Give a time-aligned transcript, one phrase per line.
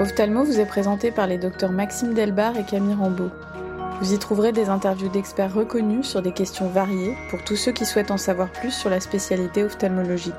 [0.00, 3.28] Ophthalmo vous est présenté par les docteurs Maxime Delbar et Camille Rambeau.
[4.00, 7.84] Vous y trouverez des interviews d'experts reconnus sur des questions variées pour tous ceux qui
[7.84, 10.32] souhaitent en savoir plus sur la spécialité ophtalmologique.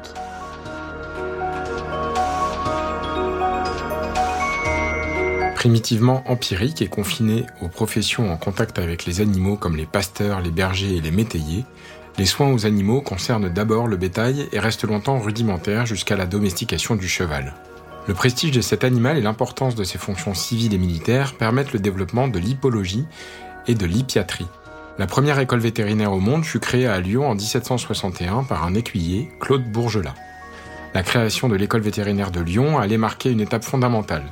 [5.53, 10.49] Primitivement empirique et confiné aux professions en contact avec les animaux comme les pasteurs, les
[10.49, 11.65] bergers et les métayers,
[12.17, 16.95] les soins aux animaux concernent d'abord le bétail et restent longtemps rudimentaires jusqu'à la domestication
[16.95, 17.53] du cheval.
[18.07, 21.79] Le prestige de cet animal et l'importance de ses fonctions civiles et militaires permettent le
[21.79, 23.05] développement de l'hippologie
[23.67, 24.47] et de l'hippiatrie.
[24.97, 29.29] La première école vétérinaire au monde fut créée à Lyon en 1761 par un écuyer,
[29.39, 30.15] Claude Bourgelat.
[30.93, 34.25] La création de l'école vétérinaire de Lyon allait marquer une étape fondamentale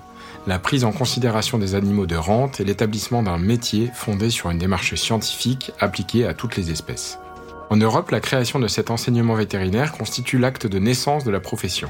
[0.47, 4.57] la prise en considération des animaux de rente et l'établissement d'un métier fondé sur une
[4.57, 7.19] démarche scientifique appliquée à toutes les espèces.
[7.69, 11.89] En Europe, la création de cet enseignement vétérinaire constitue l'acte de naissance de la profession.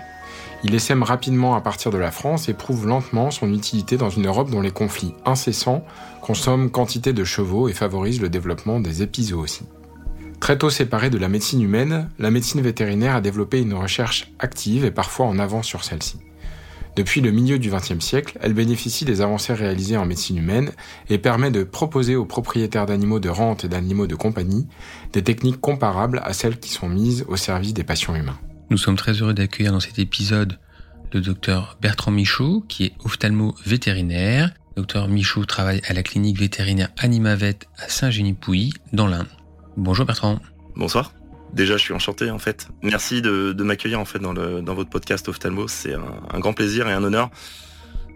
[0.63, 4.27] Il essaime rapidement à partir de la France et prouve lentement son utilité dans une
[4.27, 5.85] Europe dont les conflits incessants
[6.21, 9.67] consomment quantité de chevaux et favorisent le développement des épizooties.
[10.41, 14.83] Très tôt séparée de la médecine humaine, la médecine vétérinaire a développé une recherche active
[14.83, 16.17] et parfois en avance sur celle-ci.
[16.99, 20.73] Depuis le milieu du XXe siècle, elle bénéficie des avancées réalisées en médecine humaine
[21.09, 24.67] et permet de proposer aux propriétaires d'animaux de rente et d'animaux de compagnie
[25.13, 28.37] des techniques comparables à celles qui sont mises au service des patients humains.
[28.69, 30.59] Nous sommes très heureux d'accueillir dans cet épisode
[31.13, 34.53] le docteur Bertrand Michaud, qui est ophtalmo-vétérinaire.
[34.75, 39.29] Docteur Michaud travaille à la clinique vétérinaire Animavet à Saint-Génie-Pouilly, dans l'Inde.
[39.77, 40.39] Bonjour Bertrand.
[40.75, 41.13] Bonsoir.
[41.53, 42.67] Déjà, je suis enchanté en fait.
[42.83, 45.67] Merci de, m'accueillir en fait dans, le, dans votre podcast Ophtalmo.
[45.67, 47.29] C'est un, grand plaisir et un honneur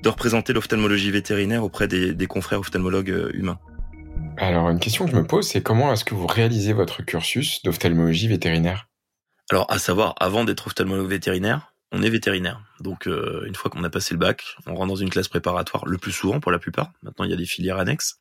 [0.03, 3.59] de représenter l'ophtalmologie vétérinaire auprès des, des confrères ophtalmologues euh, humains.
[4.37, 7.61] Alors, une question que je me pose, c'est comment est-ce que vous réalisez votre cursus
[7.63, 8.87] d'ophtalmologie vétérinaire?
[9.51, 12.61] Alors, à savoir, avant d'être ophtalmologue vétérinaire, on est vétérinaire.
[12.79, 15.85] Donc, euh, une fois qu'on a passé le bac, on rentre dans une classe préparatoire,
[15.85, 16.91] le plus souvent pour la plupart.
[17.03, 18.15] Maintenant, il y a des filières annexes.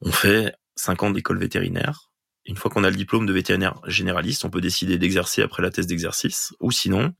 [0.00, 2.10] On fait 5 ans d'école vétérinaire
[2.46, 5.70] une fois qu'on a le diplôme de vétérinaire généraliste, on peut décider d'exercer après la
[5.70, 7.14] thèse d'exercice, ou sinon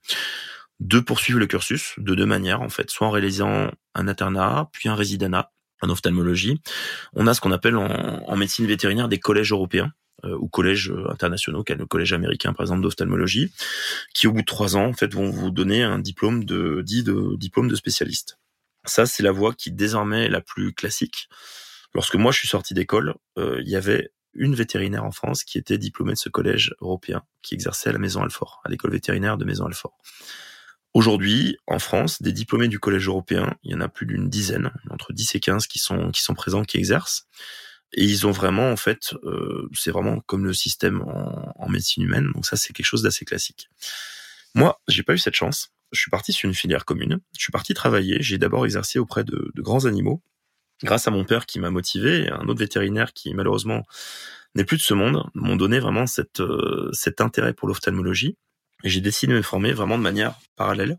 [0.80, 4.88] de poursuivre le cursus de deux manières en fait, soit en réalisant un internat, puis
[4.88, 6.60] un résidanat en ophtalmologie.
[7.14, 9.92] On a ce qu'on appelle en, médecine vétérinaire des collèges européens
[10.24, 13.52] euh, ou collèges internationaux, comme le collège américain par exemple d'ophtalmologie,
[14.14, 17.02] qui au bout de trois ans en fait vont vous donner un diplôme de dit
[17.02, 18.38] de diplôme de spécialiste.
[18.84, 21.28] Ça c'est la voie qui désormais est la plus classique.
[21.94, 25.58] Lorsque moi je suis sorti d'école, euh, il y avait une vétérinaire en France qui
[25.58, 29.36] était diplômée de ce collège européen, qui exerçait à la Maison Alfort, à l'école vétérinaire
[29.36, 29.98] de Maison Alfort.
[30.94, 34.70] Aujourd'hui, en France, des diplômés du collège européen, il y en a plus d'une dizaine,
[34.90, 37.26] entre 10 et 15 qui sont, présents, qui exercent.
[37.94, 42.30] Et ils ont vraiment, en fait, euh, c'est vraiment comme le système en, médecine humaine.
[42.32, 43.68] Donc ça, c'est quelque chose d'assez classique.
[44.54, 45.72] Moi, j'ai pas eu cette chance.
[45.90, 47.20] Je suis parti sur une filière commune.
[47.36, 48.18] Je suis parti travailler.
[48.20, 50.22] J'ai d'abord exercé auprès de grands animaux,
[50.84, 53.82] grâce à mon père qui m'a motivé, un autre vétérinaire qui malheureusement
[54.54, 56.04] n'est plus de ce monde, m'ont donné vraiment
[56.38, 58.36] euh, cet intérêt pour l'ophtalmologie.
[58.84, 60.98] Et j'ai décidé de me former vraiment de manière parallèle,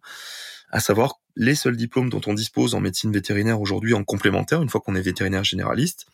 [0.72, 4.70] à savoir les seuls diplômes dont on dispose en médecine vétérinaire aujourd'hui en complémentaire, une
[4.70, 6.08] fois qu'on est vétérinaire généraliste.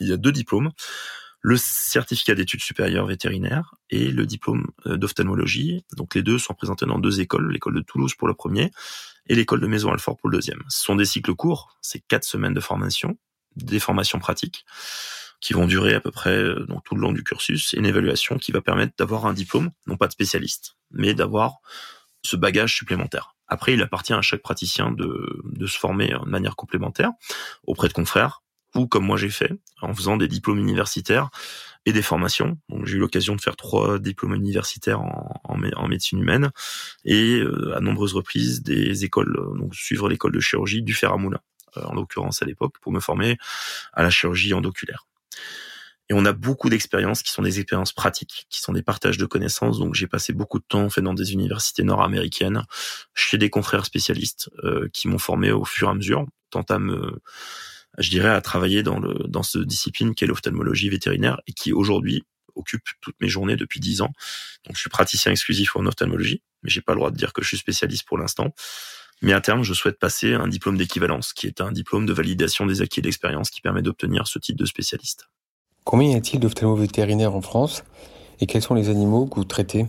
[0.00, 0.70] Il y a deux diplômes
[1.40, 5.84] le certificat d'études supérieures vétérinaires et le diplôme euh, d'ophtalmologie.
[5.96, 8.70] Donc les deux sont présentés dans deux écoles, l'école de Toulouse pour le premier
[9.28, 10.62] et l'école de Maison Alfort pour le deuxième.
[10.68, 13.18] Ce sont des cycles courts, c'est quatre semaines de formation,
[13.56, 14.64] des formations pratiques
[15.40, 18.38] qui vont durer à peu près euh, tout le long du cursus et une évaluation
[18.38, 21.58] qui va permettre d'avoir un diplôme, non pas de spécialiste, mais d'avoir
[22.22, 23.36] ce bagage supplémentaire.
[23.46, 27.12] Après, il appartient à chaque praticien de, de se former de manière complémentaire
[27.62, 28.42] auprès de confrères
[28.86, 31.30] comme moi j'ai fait, en faisant des diplômes universitaires
[31.86, 32.58] et des formations.
[32.68, 36.50] Donc j'ai eu l'occasion de faire trois diplômes universitaires en, médecine humaine
[37.04, 41.16] et euh, à nombreuses reprises des écoles, donc suivre l'école de chirurgie du fer à
[41.16, 41.40] moulin,
[41.78, 43.38] euh, en l'occurrence à l'époque, pour me former
[43.94, 45.06] à la chirurgie endoculaire.
[46.10, 49.26] Et on a beaucoup d'expériences qui sont des expériences pratiques, qui sont des partages de
[49.26, 49.78] connaissances.
[49.78, 52.64] Donc j'ai passé beaucoup de temps en fait dans des universités nord-américaines,
[53.14, 56.78] chez des confrères spécialistes euh, qui m'ont formé au fur et à mesure, tant à
[56.78, 57.20] me
[57.98, 62.24] je dirais, à travailler dans, le, dans cette discipline qu'est l'ophtalmologie vétérinaire et qui aujourd'hui
[62.54, 64.12] occupe toutes mes journées depuis dix ans.
[64.66, 67.42] Donc je suis praticien exclusif en ophtalmologie, mais j'ai pas le droit de dire que
[67.42, 68.54] je suis spécialiste pour l'instant.
[69.22, 72.66] Mais à terme, je souhaite passer un diplôme d'équivalence, qui est un diplôme de validation
[72.66, 75.28] des acquis d'expérience qui permet d'obtenir ce titre de spécialiste.
[75.84, 77.82] Combien y a-t-il d'ophtalmo-vétérinaires en France
[78.40, 79.86] et quels sont les animaux que vous traitez?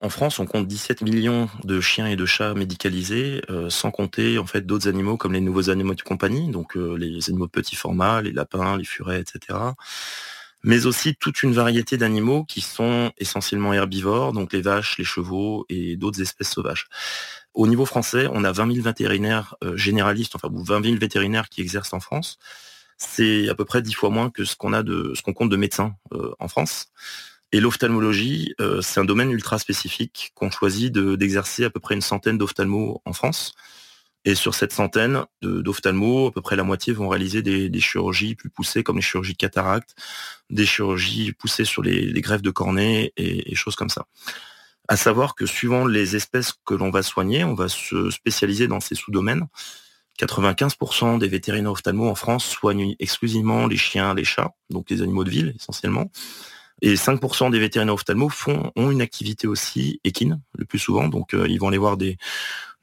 [0.00, 4.38] En France, on compte 17 millions de chiens et de chats médicalisés, euh, sans compter
[4.38, 7.50] en fait d'autres animaux comme les nouveaux animaux de compagnie, donc euh, les animaux de
[7.50, 9.58] petit format, les lapins, les furets, etc.
[10.62, 15.64] mais aussi toute une variété d'animaux qui sont essentiellement herbivores, donc les vaches, les chevaux
[15.68, 16.88] et d'autres espèces sauvages.
[17.54, 21.62] Au niveau français, on a 20 000 vétérinaires euh, généralistes, enfin 20 000 vétérinaires qui
[21.62, 22.38] exercent en France.
[22.98, 25.50] C'est à peu près dix fois moins que ce qu'on a de ce qu'on compte
[25.50, 26.88] de médecins euh, en France.
[27.52, 32.00] Et l'ophtalmologie, euh, c'est un domaine ultra spécifique qu'on choisit d'exercer à peu près une
[32.00, 33.54] centaine d'ophtalmos en France.
[34.24, 38.50] Et sur cette centaine d'ophtalmos, à peu près la moitié vont réaliser des, chirurgies plus
[38.50, 39.94] poussées comme les chirurgies de cataracte,
[40.50, 44.06] des chirurgies poussées sur les, greffes de cornée et, et, choses comme ça.
[44.88, 48.80] À savoir que suivant les espèces que l'on va soigner, on va se spécialiser dans
[48.80, 49.46] ces sous-domaines.
[50.18, 55.22] 95% des vétérinaires ophtalmos en France soignent exclusivement les chiens, les chats, donc les animaux
[55.22, 56.10] de ville essentiellement.
[56.82, 61.08] Et 5% des vétérinaires ophtalmos font, ont une activité aussi équine, le plus souvent.
[61.08, 62.18] Donc, euh, ils vont aller voir des,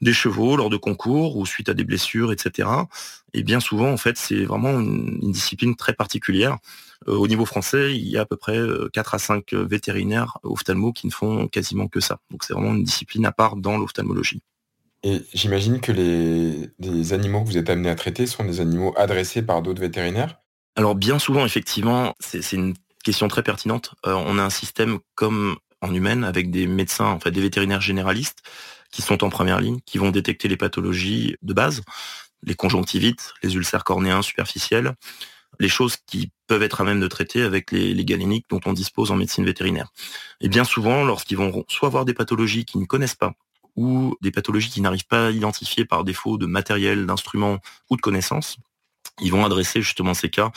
[0.00, 2.68] des chevaux lors de concours ou suite à des blessures, etc.
[3.34, 6.58] Et bien souvent, en fait, c'est vraiment une, discipline très particulière.
[7.06, 8.58] Euh, au niveau français, il y a à peu près
[8.92, 12.18] 4 euh, à 5 vétérinaires ophtalmos qui ne font quasiment que ça.
[12.30, 14.42] Donc, c'est vraiment une discipline à part dans l'ophtalmologie.
[15.04, 18.94] Et j'imagine que les, les, animaux que vous êtes amenés à traiter sont des animaux
[18.96, 20.40] adressés par d'autres vétérinaires?
[20.76, 22.74] Alors bien souvent, effectivement, c'est une
[23.04, 23.94] question très pertinente.
[24.06, 27.80] Euh, on a un système comme en humaine avec des médecins, en fait des vétérinaires
[27.80, 28.42] généralistes
[28.90, 31.82] qui sont en première ligne, qui vont détecter les pathologies de base,
[32.42, 34.94] les conjonctivites, les ulcères cornéens superficiels,
[35.60, 39.10] les choses qui peuvent être à même de traiter avec les, galéniques dont on dispose
[39.10, 39.88] en médecine vétérinaire.
[40.40, 43.34] Et bien souvent, lorsqu'ils vont soit avoir des pathologies qu'ils ne connaissent pas,
[43.76, 47.58] ou des pathologies qu'ils n'arrivent pas à identifier par défaut de matériel, d'instruments
[47.90, 48.56] ou de connaissances,
[49.20, 50.50] ils vont adresser justement ces cas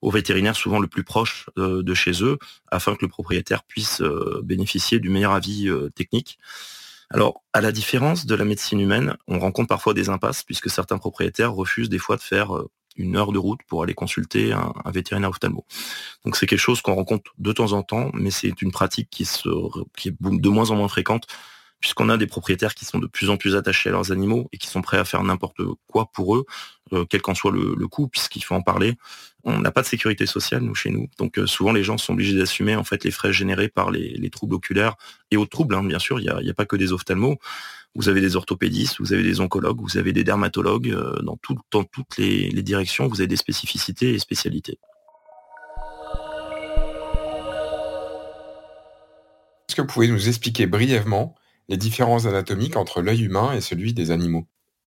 [0.00, 2.38] au vétérinaire souvent le plus proche euh, de chez eux,
[2.70, 6.38] afin que le propriétaire puisse euh, bénéficier du meilleur avis euh, technique.
[7.10, 10.98] Alors, à la différence de la médecine humaine, on rencontre parfois des impasses, puisque certains
[10.98, 12.50] propriétaires refusent des fois de faire
[12.96, 15.64] une heure de route pour aller consulter un, vétérinaire ophtalmo.
[16.24, 19.22] Donc c'est quelque chose qu'on rencontre de temps en temps, mais c'est une pratique qui,
[19.22, 21.26] est de moins en moins fréquente
[21.80, 24.58] puisqu'on a des propriétaires qui sont de plus en plus attachés à leurs animaux et
[24.58, 26.44] qui sont prêts à faire n'importe quoi pour eux,
[26.92, 28.96] euh, quel qu'en soit le, coût, puisqu'il faut en parler.
[29.44, 31.08] On n'a pas de sécurité sociale, nous, chez nous.
[31.18, 34.30] Donc euh, souvent, les gens sont obligés d'assumer en fait les frais générés par les,
[34.30, 34.96] troubles oculaires
[35.30, 36.20] et autres troubles, hein, bien sûr.
[36.20, 37.36] Il n'y a, pas que des ophtalmos.
[37.94, 40.90] Vous avez des orthopédistes, vous avez des oncologues, vous avez des dermatologues.
[40.90, 41.36] Euh, dans,
[41.84, 44.78] toutes les directions, vous avez des spécificités et spécialités.
[49.68, 51.34] Est-ce que vous pouvez nous expliquer brièvement
[51.68, 54.46] les différences anatomiques entre l'œil humain et celui des animaux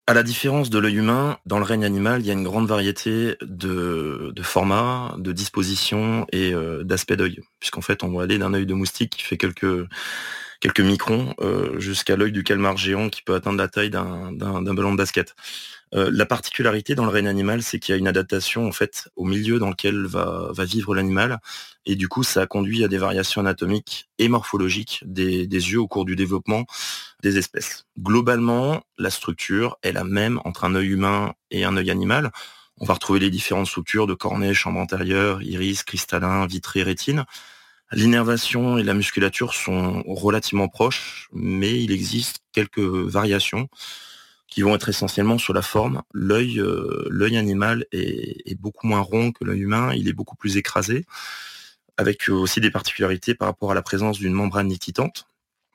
[0.08, 2.68] à la différence de l'œil humain, dans le règne animal, il y a une grande
[2.68, 7.40] variété de, formats, de dispositions et euh, d'aspects d'œil.
[7.58, 9.88] Puisqu'en fait, on va aller d'un œil de moustique qui fait quelques
[10.60, 14.92] quelques microns euh, jusqu'à l'œil du calmar géant qui peut atteindre la taille d'un ballon
[14.92, 15.34] de basket.
[15.94, 19.08] Euh, la particularité dans le règne animal, c'est qu'il y a une adaptation en fait
[19.14, 21.38] au milieu dans lequel va, vivre l'animal,
[21.84, 25.80] et du coup, ça a conduit à des variations anatomiques et morphologiques des, des yeux
[25.80, 26.66] au cours du développement
[27.22, 27.86] des espèces.
[27.98, 32.32] Globalement, la structure est la même entre un œil humain et un œil animal.
[32.78, 37.24] On va retrouver les différentes structures de cornée, chambre antérieure, iris, cristallin, vitré, rétine.
[37.92, 43.68] L'innervation et la musculature sont relativement proches, mais il existe quelques variations
[44.48, 46.02] qui vont être essentiellement sur la forme.
[46.12, 51.04] L'œil, euh, animal est, beaucoup moins rond que l'œil humain, il est beaucoup plus écrasé,
[51.96, 55.26] avec aussi des particularités par rapport à la présence d'une membrane nictitante,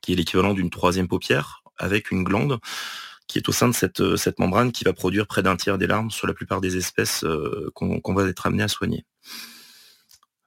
[0.01, 2.59] qui est l'équivalent d'une troisième paupière, avec une glande
[3.27, 5.87] qui est au sein de cette, cette membrane qui va produire près d'un tiers des
[5.87, 9.05] larmes sur la plupart des espèces euh, qu'on va être amené à soigner.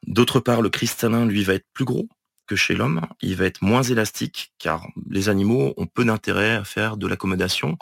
[0.07, 2.09] D'autre part, le cristallin, lui, va être plus gros
[2.47, 3.03] que chez l'homme.
[3.21, 7.79] Il va être moins élastique, car les animaux ont peu d'intérêt à faire de l'accommodation,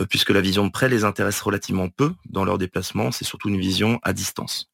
[0.00, 3.12] euh, puisque la vision de près les intéresse relativement peu dans leur déplacement.
[3.12, 4.70] C'est surtout une vision à distance.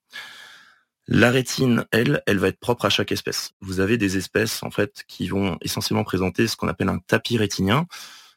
[1.10, 3.52] La rétine, elle, elle va être propre à chaque espèce.
[3.62, 7.38] Vous avez des espèces, en fait, qui vont essentiellement présenter ce qu'on appelle un tapis
[7.38, 7.86] rétinien.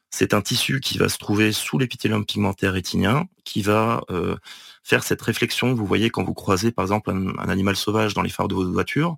[0.08, 4.36] C'est un tissu qui va se trouver sous l'épithélium pigmentaire rétinien, qui va euh,
[4.82, 5.74] faire cette réflexion.
[5.74, 8.70] Vous voyez quand vous croisez, par exemple, un, animal sauvage dans les phares de votre
[8.70, 9.16] voiture,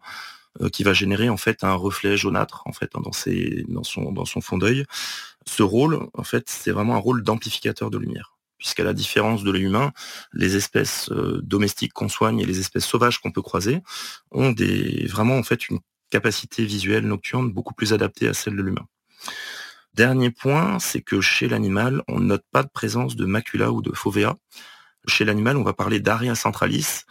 [0.73, 4.25] qui va générer en fait un reflet jaunâtre en fait dans, ses, dans son dans
[4.25, 4.85] son fond d'œil.
[5.47, 8.35] Ce rôle, en fait, c'est vraiment un rôle d'amplificateur de lumière
[8.65, 9.93] puisqu'à la différence de l'œil humain,
[10.33, 13.83] les espèces euh, domestiques qu'on soigne et les espèces sauvages qu'on peut croiser
[14.31, 18.63] ont des, vraiment en fait une capacité visuelle nocturne beaucoup plus adaptée à celle de
[18.63, 18.87] l'humain.
[19.93, 23.83] Dernier point, c'est que chez l'animal, on ne note pas de présence de macula ou
[23.83, 24.37] de fovea.
[25.07, 27.03] Chez l'animal, on va parler d'aria centralis,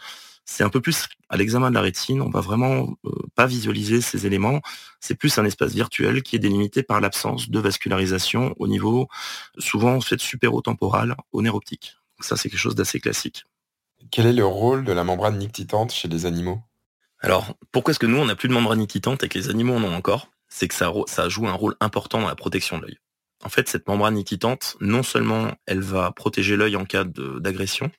[0.44, 4.00] c'est un peu plus à l'examen de la rétine, on va vraiment euh, pas visualiser
[4.00, 4.60] ces éléments.
[5.00, 9.08] C'est plus un espace virtuel qui est délimité par l'absence de vascularisation au niveau,
[9.58, 11.96] souvent fait supérotemporal au nerf optique.
[12.20, 13.44] ça, c'est quelque chose d'assez classique.
[14.10, 16.60] Quel est le rôle de la membrane nictitante chez les animaux?
[17.20, 19.74] Alors, pourquoi est-ce que nous, on n'a plus de membrane quittante et que les animaux
[19.74, 20.28] en ont encore?
[20.48, 22.98] C'est que ça, ça joue un rôle important dans la protection de l'œil.
[23.44, 27.90] En fait, cette membrane quittante, non seulement elle va protéger l'œil en cas d'agression,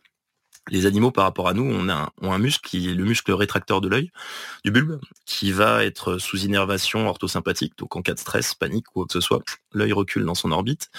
[0.70, 3.88] les animaux par rapport à nous ont un muscle qui est le muscle rétracteur de
[3.88, 4.12] l'œil,
[4.64, 7.78] du bulbe, qui va être sous innervation orthosympathique.
[7.78, 9.44] Donc en cas de stress, panique ou quoi que ce soit,
[9.74, 10.90] l'œil recule dans son orbite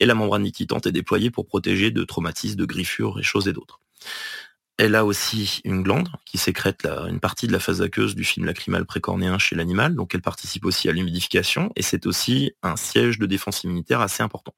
[0.00, 3.52] et la membrane niquitante est déployée pour protéger de traumatismes, de griffures et choses et
[3.52, 3.80] d'autres.
[4.78, 8.44] Elle a aussi une glande qui sécrète une partie de la phase aqueuse du film
[8.44, 13.18] lacrymal précornéen chez l'animal, donc elle participe aussi à l'humidification et c'est aussi un siège
[13.18, 14.54] de défense immunitaire assez important.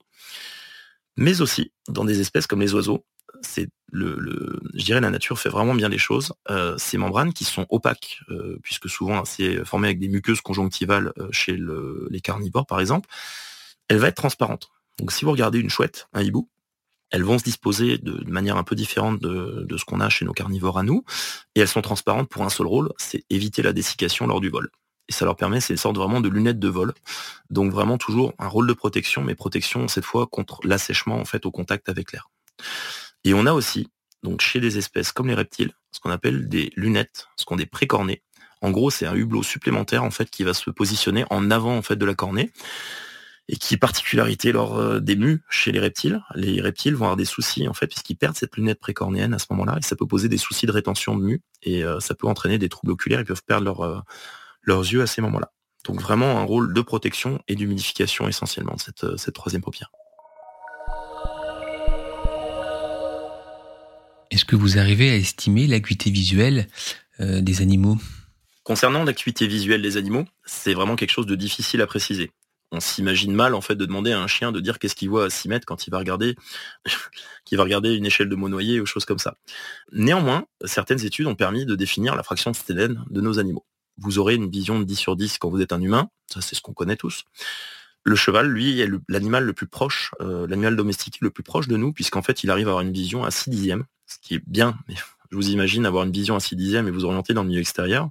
[1.17, 3.05] Mais aussi, dans des espèces comme les oiseaux,
[3.43, 6.33] c'est le, je dirais la nature fait vraiment bien les choses.
[6.51, 11.13] Euh, ces membranes qui sont opaques, euh, puisque souvent c'est formé avec des muqueuses conjonctivales
[11.19, 11.59] euh, chez
[12.11, 13.09] les carnivores par exemple,
[13.89, 14.71] elle va être transparente.
[14.99, 16.49] Donc si vous regardez une chouette, un hibou,
[17.11, 20.33] elles vont se disposer de, manière un peu différente de, ce qu'on a chez nos
[20.33, 21.05] carnivores à nous,
[21.55, 24.71] et elles sont transparentes pour un seul rôle, c'est éviter la dessiccation lors du vol.
[25.09, 26.93] Et ça leur permet, c'est une sorte vraiment de lunettes de vol.
[27.49, 31.47] Donc vraiment toujours un rôle de protection, mais protection cette fois contre l'assèchement en fait
[31.47, 32.29] au contact avec l'air.
[33.25, 33.89] Et on a aussi,
[34.23, 37.67] donc chez des espèces comme les reptiles, ce qu'on appelle des lunettes, ce qu'on des
[37.67, 38.23] précornés.
[38.61, 41.83] En gros, c'est un hublot supplémentaire en fait qui va se positionner en avant en
[41.83, 42.53] fait de la cornée
[43.49, 46.23] et qui particularité lors euh, des mues chez les reptiles.
[46.35, 49.47] Les reptiles vont avoir des soucis en fait puisqu'ils perdent cette lunette précornéenne à ce
[49.51, 52.27] moment-là et ça peut poser des soucis de rétention de mues et euh, ça peut
[52.27, 53.21] entraîner des troubles oculaires.
[53.21, 53.99] Ils peuvent perdre euh,
[54.63, 55.53] leurs yeux à ces moments-là.
[55.87, 59.91] Donc vraiment un rôle de protection et d'humidification essentiellement de cette, cette troisième paupière.
[64.39, 66.69] Est-ce que vous arrivez à estimer l'acuité visuelle
[67.19, 67.99] euh, des animaux?
[68.63, 72.31] Concernant l'acuité visuelle des animaux, c'est vraiment quelque chose de difficile à préciser.
[72.71, 75.25] On s'imagine mal en fait de demander à un chien de dire qu'est-ce qu'il voit
[75.25, 76.37] à 6 mètres quand il va regarder
[77.51, 79.35] va regarder une échelle de monoyer ou choses comme ça.
[79.91, 83.67] Néanmoins, certaines études ont permis de définir la fraction de Steden de nos animaux.
[83.97, 86.55] Vous aurez une vision de 10 sur 10 quand vous êtes un humain, ça c'est
[86.55, 87.25] ce qu'on connaît tous.
[88.05, 91.77] Le cheval, lui, est l'animal le plus proche, euh, l'animal domestique le plus proche de
[91.77, 94.43] nous, puisqu'en fait, il arrive à avoir une vision à 6 dixièmes, ce qui est
[94.47, 94.95] bien, mais
[95.31, 97.61] je vous imagine avoir une vision à 6 dixièmes et vous orienter dans le milieu
[97.61, 98.09] extérieur.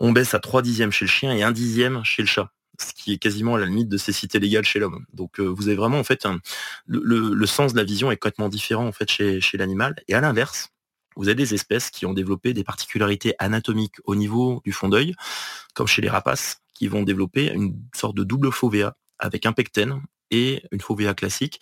[0.00, 2.92] On baisse à 3 dixièmes chez le chien et 1 dixième chez le chat, ce
[2.92, 5.04] qui est quasiment à la limite de cécité légale chez l'homme.
[5.12, 6.26] Donc euh, vous avez vraiment en fait
[6.86, 9.96] le, sens de la vision est complètement différent en fait chez l'animal.
[10.06, 10.70] Et à l'inverse,
[11.18, 15.14] vous avez des espèces qui ont développé des particularités anatomiques au niveau du fond d'œil,
[15.74, 20.00] comme chez les rapaces, qui vont développer une sorte de double fovea avec un pectène
[20.30, 21.60] et une fovea classique,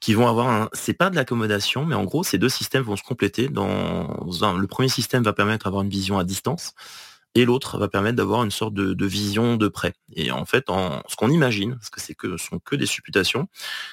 [0.00, 2.96] qui vont avoir un, c'est pas de l'accommodation, mais en gros, ces deux systèmes vont
[2.96, 4.16] se compléter dans
[4.56, 6.74] le premier système va permettre d'avoir une vision à distance
[7.38, 9.94] et l'autre va permettre d'avoir une sorte de, vision de près.
[10.12, 13.48] Et en fait, en, ce qu'on imagine, parce que sont que des supputations,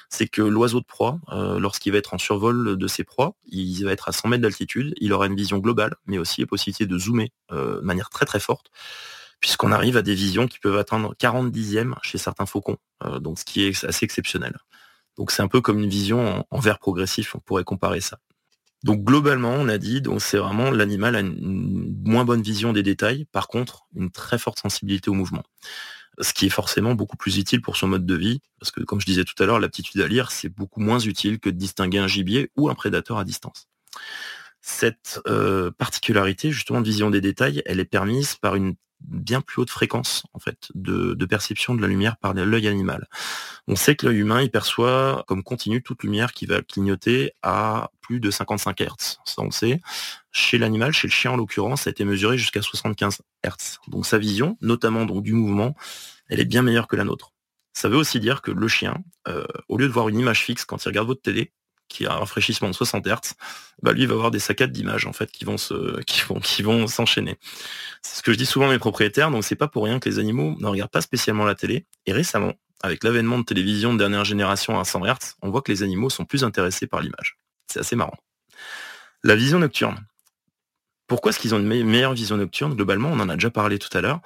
[0.08, 3.84] c'est que l'oiseau de proie, euh, lorsqu'il va être en survol de ses proies, il
[3.84, 6.86] va être à 100 mètres d'altitude, il aura une vision globale, mais aussi la possibilité
[6.86, 8.70] de zoomer euh, de manière très très forte
[9.38, 13.38] puisqu'on arrive à des visions qui peuvent atteindre 40 dixièmes chez certains faucons, euh, donc
[13.38, 14.56] ce qui est assez exceptionnel.
[15.16, 18.18] Donc c'est un peu comme une vision en, verre progressif, on pourrait comparer ça.
[18.84, 23.24] Donc globalement, on a dit, c'est vraiment l'animal a une, moins bonne vision des détails,
[23.32, 25.42] par contre, une très forte sensibilité au mouvement.
[26.20, 29.00] Ce qui est forcément beaucoup plus utile pour son mode de vie, parce que comme
[29.00, 31.98] je disais tout à l'heure, l'aptitude à lire, c'est beaucoup moins utile que de distinguer
[31.98, 33.68] un gibier ou un prédateur à distance.
[34.60, 38.74] Cette euh, particularité, justement, de vision des détails, elle est permise par une
[39.06, 43.08] bien plus haute fréquence en fait de, perception de la lumière par l'œil animal.
[43.68, 47.90] On sait que l'œil humain il perçoit comme continue toute lumière qui va clignoter à
[48.00, 49.18] plus de 55 Hz.
[49.24, 49.80] Ça on sait.
[50.32, 53.78] Chez l'animal, chez le chien en l'occurrence, ça a été mesuré jusqu'à 75 Hz.
[53.88, 55.74] Donc sa vision, notamment donc du mouvement,
[56.28, 57.32] elle est bien meilleure que la nôtre.
[57.72, 60.64] Ça veut aussi dire que le chien, euh, au lieu de voir une image fixe
[60.64, 61.52] quand il regarde votre télé,
[61.88, 63.34] qui a un rafraîchissement de 60 Hz,
[63.82, 66.62] bah lui va avoir des saccades d'images en fait qui vont se, qui vont, qui
[66.62, 67.38] vont s'enchaîner.
[68.02, 70.08] C'est ce que je dis souvent à mes propriétaires, donc c'est pas pour rien que
[70.08, 71.86] les animaux ne regardent pas spécialement la télé.
[72.06, 75.72] Et récemment, avec l'avènement de télévision de dernière génération à 100 Hz, on voit que
[75.72, 77.38] les animaux sont plus intéressés par l'image.
[77.66, 78.16] C'est assez marrant.
[79.24, 80.06] La vision nocturne.
[81.06, 82.74] Pourquoi est-ce qu'ils ont une meilleure vision nocturne?
[82.74, 84.20] Globalement, on en a déjà parlé tout à l'heure.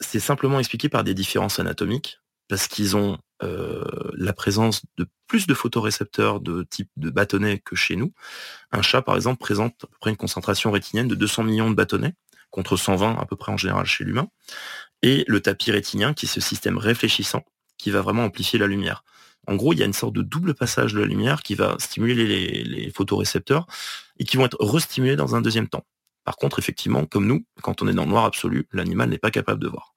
[0.00, 3.84] C'est simplement expliqué par des différences anatomiques, parce qu'ils ont euh,
[4.14, 8.12] la présence de plus de photorécepteurs de type de bâtonnets que chez nous.
[8.70, 11.74] Un chat, par exemple, présente à peu près une concentration rétinienne de 200 millions de
[11.74, 12.14] bâtonnets,
[12.50, 14.28] contre 120 à peu près en général chez l'humain.
[15.02, 17.44] Et le tapis rétinien, qui est ce système réfléchissant,
[17.78, 19.04] qui va vraiment amplifier la lumière.
[19.48, 21.76] En gros, il y a une sorte de double passage de la lumière qui va
[21.80, 23.66] stimuler les, les photorécepteurs
[24.18, 25.84] et qui vont être restimulés dans un deuxième temps.
[26.24, 29.32] Par contre, effectivement, comme nous, quand on est dans le noir absolu, l'animal n'est pas
[29.32, 29.94] capable de voir.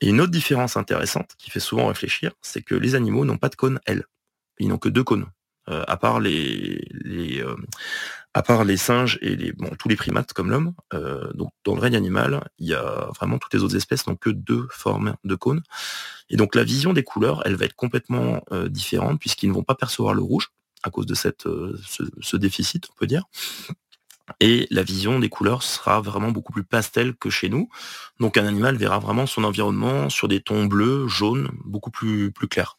[0.00, 3.48] Et une autre différence intéressante qui fait souvent réfléchir, c'est que les animaux n'ont pas
[3.48, 4.04] de cône L.
[4.58, 5.26] Ils n'ont que deux cônes.
[5.68, 7.54] Euh, à part les, les euh,
[8.32, 11.74] À part les singes et les, bon, tous les primates comme l'homme, euh, donc dans
[11.74, 15.16] le règne animal, il y a vraiment toutes les autres espèces n'ont que deux formes
[15.24, 15.62] de cônes.
[16.30, 19.62] Et donc la vision des couleurs, elle va être complètement euh, différente puisqu'ils ne vont
[19.62, 20.50] pas percevoir le rouge
[20.82, 21.78] à cause de cette, euh,
[22.20, 23.24] ce, déficit, on peut dire.
[24.40, 27.68] Et la vision des couleurs sera vraiment beaucoup plus pastel que chez nous.
[28.20, 32.48] Donc un animal verra vraiment son environnement sur des tons bleus, jaunes, beaucoup plus, plus
[32.48, 32.76] clairs.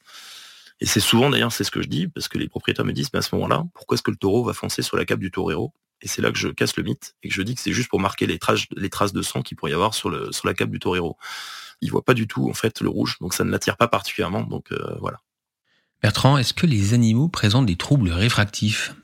[0.82, 3.10] Et c'est souvent d'ailleurs, c'est ce que je dis, parce que les propriétaires me disent,
[3.14, 5.32] mais à ce moment-là, pourquoi est-ce que le taureau va foncer sur la cape du
[5.32, 5.74] torero?
[6.02, 7.90] Et c'est là que je casse le mythe et que je dis que c'est juste
[7.90, 10.48] pour marquer les traces, les traces de sang qu'il pourrait y avoir sur, le, sur
[10.48, 11.18] la cape du torero.
[11.82, 14.44] Il voit pas du tout en fait le rouge, donc ça ne l'attire pas particulièrement.
[14.44, 15.20] Donc euh, voilà.
[16.02, 18.96] Bertrand, est-ce que les animaux présentent des troubles réfractifs?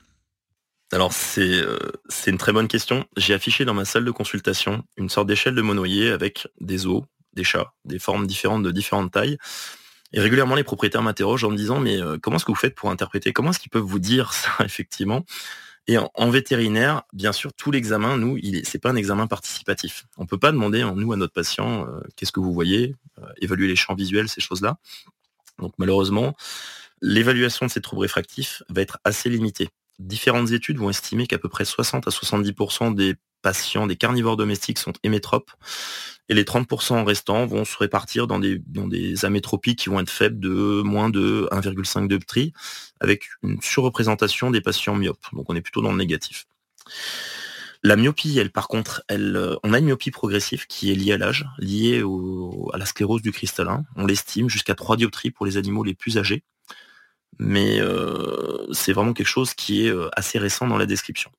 [0.92, 1.78] Alors c'est euh,
[2.26, 3.06] une très bonne question.
[3.16, 7.02] J'ai affiché dans ma salle de consultation une sorte d'échelle de monoyer avec des os,
[7.32, 9.38] des chats, des formes différentes de différentes tailles.
[10.12, 12.74] Et régulièrement, les propriétaires m'interrogent en me disant, mais euh, comment est-ce que vous faites
[12.74, 13.32] pour interpréter?
[13.32, 15.24] Comment est-ce qu'ils peuvent vous dire ça, effectivement?
[15.88, 20.06] Et en, vétérinaire, bien sûr, tout l'examen, nous, il c'est pas un examen participatif.
[20.16, 23.68] On peut pas demander, nous, à notre patient, euh, qu'est-ce que vous voyez, euh, évaluer
[23.68, 24.78] les champs visuels, ces choses-là.
[25.60, 26.34] Donc malheureusement,
[27.02, 29.68] l'évaluation de ces troubles réfractifs va être assez limitée.
[29.98, 34.78] Différentes études vont estimer qu'à peu près 60 à 70% des patients, des carnivores domestiques
[34.78, 35.52] sont hémétropes
[36.28, 40.10] et les 30% restants vont se répartir dans des, dans des amétropies qui vont être
[40.10, 42.52] faibles de moins de 1,5 dioptrie,
[43.00, 45.26] avec une surreprésentation des patients myopes.
[45.32, 46.46] Donc on est plutôt dans le négatif.
[47.82, 51.12] La myopie, elle, par contre, elle, euh, on a une myopie progressive qui est liée
[51.12, 52.02] à l'âge, liée
[52.72, 53.84] à la sclérose du cristallin.
[53.94, 56.42] On l'estime jusqu'à 3 dioptries pour les animaux les plus âgés.
[57.38, 61.30] Mais euh, c'est vraiment quelque chose qui est euh, assez récent dans la description.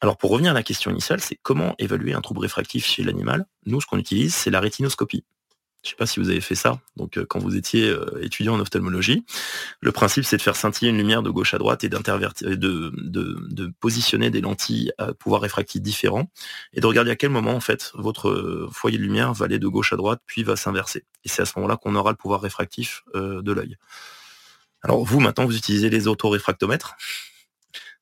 [0.00, 3.46] Alors pour revenir à la question initiale, c'est comment évaluer un trouble réfractif chez l'animal?
[3.66, 5.24] Nous, ce qu'on utilise, c'est la rétinoscopie.
[5.82, 8.54] Je ne sais pas si vous avez fait ça, donc euh, quand vous étiez étudiant
[8.54, 9.22] en ophtalmologie.
[9.80, 11.98] Le principe, c'est de faire scintiller une lumière de gauche à droite et de,
[12.56, 16.30] de, positionner des lentilles à pouvoir réfractif différents
[16.72, 19.68] et de regarder à quel moment en fait votre foyer de lumière va aller de
[19.68, 21.04] gauche à droite puis va s'inverser.
[21.24, 23.76] Et c'est à ce moment-là qu'on aura le pouvoir réfractif de l'œil.
[24.84, 26.94] Alors vous, maintenant, vous utilisez les autoréfractomètres.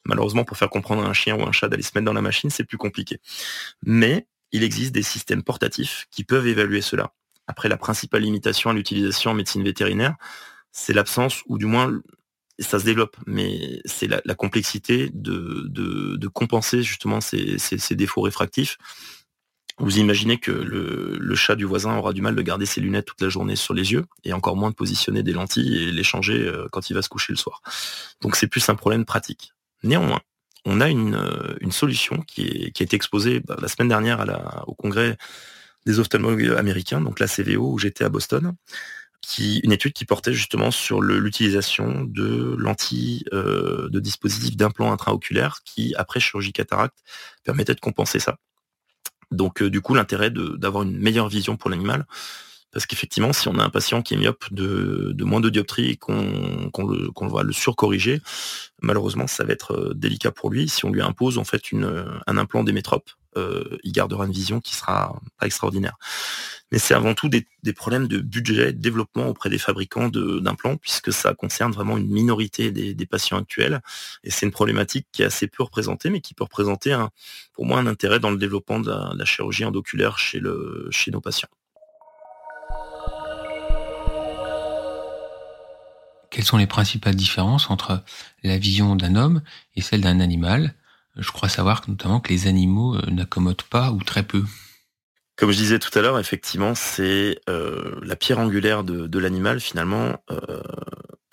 [0.05, 2.23] Malheureusement, pour faire comprendre à un chien ou un chat d'aller se mettre dans la
[2.23, 3.21] machine, c'est plus compliqué.
[3.85, 7.13] Mais il existe des systèmes portatifs qui peuvent évaluer cela.
[7.47, 10.17] Après, la principale limitation à l'utilisation en médecine vétérinaire,
[10.73, 12.01] c'est l'absence, ou du moins,
[12.59, 17.59] ça se développe, mais c'est la, complexité de, de, compenser justement ces,
[17.93, 18.79] défauts réfractifs.
[19.79, 23.21] Vous imaginez que le, chat du voisin aura du mal de garder ses lunettes toute
[23.21, 26.47] la journée sur les yeux, et encore moins de positionner des lentilles et les changer
[26.47, 27.63] euh, quand il va se coucher le soir.
[28.21, 29.55] Donc c'est plus un problème pratique.
[29.83, 30.21] Néanmoins,
[30.65, 34.25] on a une, euh, solution qui, a été exposée bah, la semaine dernière
[34.67, 35.17] au congrès
[35.87, 38.55] des ophtalmologues américains, donc la CVO, où j'étais à Boston,
[39.23, 45.61] qui, une étude qui portait justement sur l'utilisation de lentilles, euh, de dispositifs d'implants intraoculaires
[45.65, 46.99] qui, après chirurgie cataracte,
[47.45, 48.37] permettaient de compenser ça.
[49.33, 52.07] Donc, euh, du coup, l'intérêt d'avoir une meilleure vision pour l'animal,
[52.73, 55.97] parce qu'effectivement, si on a un patient qui est myope de, moins de dioptrie et
[55.97, 58.23] qu'on va le surcorriger,
[58.81, 60.69] malheureusement, ça va être euh, délicat pour lui.
[60.69, 64.61] Si on lui impose en fait une, un implant d'émétrope, euh, il gardera une vision
[64.61, 65.97] qui sera extraordinaire.
[66.71, 71.13] Mais c'est avant tout des, problèmes de budget, de développement auprès des fabricants d'implants, puisque
[71.13, 73.83] ça concerne vraiment une minorité des, patients actuels.
[74.25, 76.97] Et c'est une problématique qui est assez peu représentée, mais qui peut représenter
[77.53, 80.41] pour moi un intérêt dans le développement de la, chirurgie endoculaire chez,
[80.91, 81.49] chez nos patients.
[86.33, 88.03] quelles sont les principales différences entre
[88.43, 89.43] la vision d'un homme
[89.77, 90.75] et celle d'un animal?
[91.17, 94.45] Je crois savoir notamment que les animaux euh, n'accommodent pas ou très peu.
[95.37, 99.61] Comme je disais tout à l'heure, effectivement, c'est euh, la pierre angulaire de, l'animal.
[99.61, 100.63] Finalement, euh,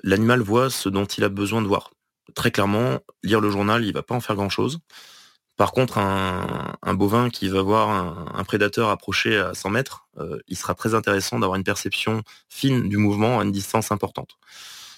[0.03, 1.91] l'animal voit ce dont il a besoin de voir.
[2.35, 4.79] Très clairement, lire le journal, il va pas en faire grand-chose.
[5.57, 7.89] Par contre, un, bovin qui va voir
[8.33, 10.07] un, prédateur approcher à 100 mètres,
[10.47, 14.37] il sera très intéressant d'avoir une perception fine du mouvement à une distance importante.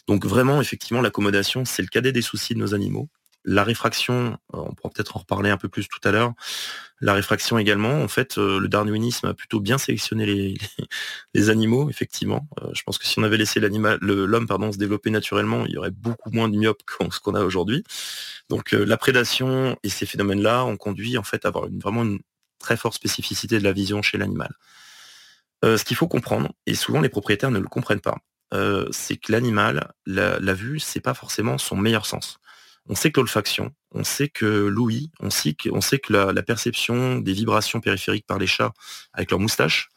[0.07, 3.09] Donc vraiment, effectivement, l'accommodation, c'est le cadet des soucis de nos animaux.
[3.43, 6.33] La réfraction, euh, on pourra peut-être en reparler un peu plus tout à l'heure.
[6.99, 10.57] La réfraction également, en fait, euh, le darwinisme a plutôt bien sélectionné
[11.33, 12.47] les, animaux, effectivement.
[12.61, 15.77] Euh, je pense que si on avait laissé l'homme, pardon, se développer naturellement, il y
[15.77, 17.83] aurait beaucoup moins de myopes que ce qu'on a aujourd'hui.
[18.49, 22.19] Donc la prédation et ces phénomènes-là ont conduit en fait à avoir vraiment une
[22.59, 24.53] très forte spécificité de la vision chez l'animal.
[25.63, 28.17] ce qu'il faut comprendre, et souvent les propriétaires ne le comprennent pas,
[28.91, 32.40] c'est que l'animal, la, vue, c'est pas forcément son meilleur sens.
[32.89, 37.79] On sait que l'olfaction, on sait que l'ouïe, on sait que, la, perception des vibrations
[37.79, 38.73] périphériques par les chats
[39.13, 39.89] avec leur moustache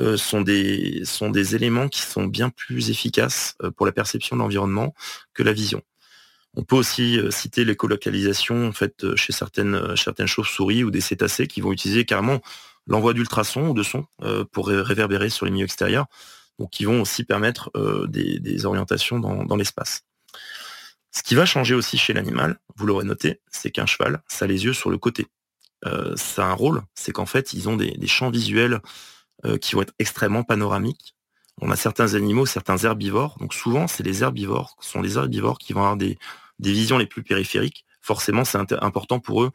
[0.00, 4.36] euh, sont, des, sont des éléments qui sont bien plus efficaces euh, pour la perception
[4.36, 4.94] de l'environnement
[5.32, 5.82] que la vision.
[6.56, 11.60] On peut aussi citer l'écolocalisation en fait chez certaines certaines chauves-souris ou des cétacés qui
[11.60, 12.40] vont utiliser carrément
[12.86, 14.06] l'envoi d'ultrasons ou de sons
[14.52, 16.06] pour réverbérer sur les milieux extérieurs,
[16.60, 17.72] donc qui vont aussi permettre
[18.06, 20.04] des, orientations dans l'espace.
[21.16, 24.48] Ce qui va changer aussi chez l'animal, vous l'aurez noté, c'est qu'un cheval, ça a
[24.48, 25.28] les yeux sur le côté.
[25.86, 28.80] Euh, ça a un rôle, c'est qu'en fait, ils ont des, champs visuels
[29.44, 31.14] euh, qui vont être extrêmement panoramiques.
[31.60, 35.58] On a certains animaux, certains herbivores, donc souvent c'est les herbivores, ce sont les herbivores
[35.58, 36.18] qui vont avoir des,
[36.58, 37.84] visions les plus périphériques.
[38.00, 39.52] Forcément, c'est important pour eux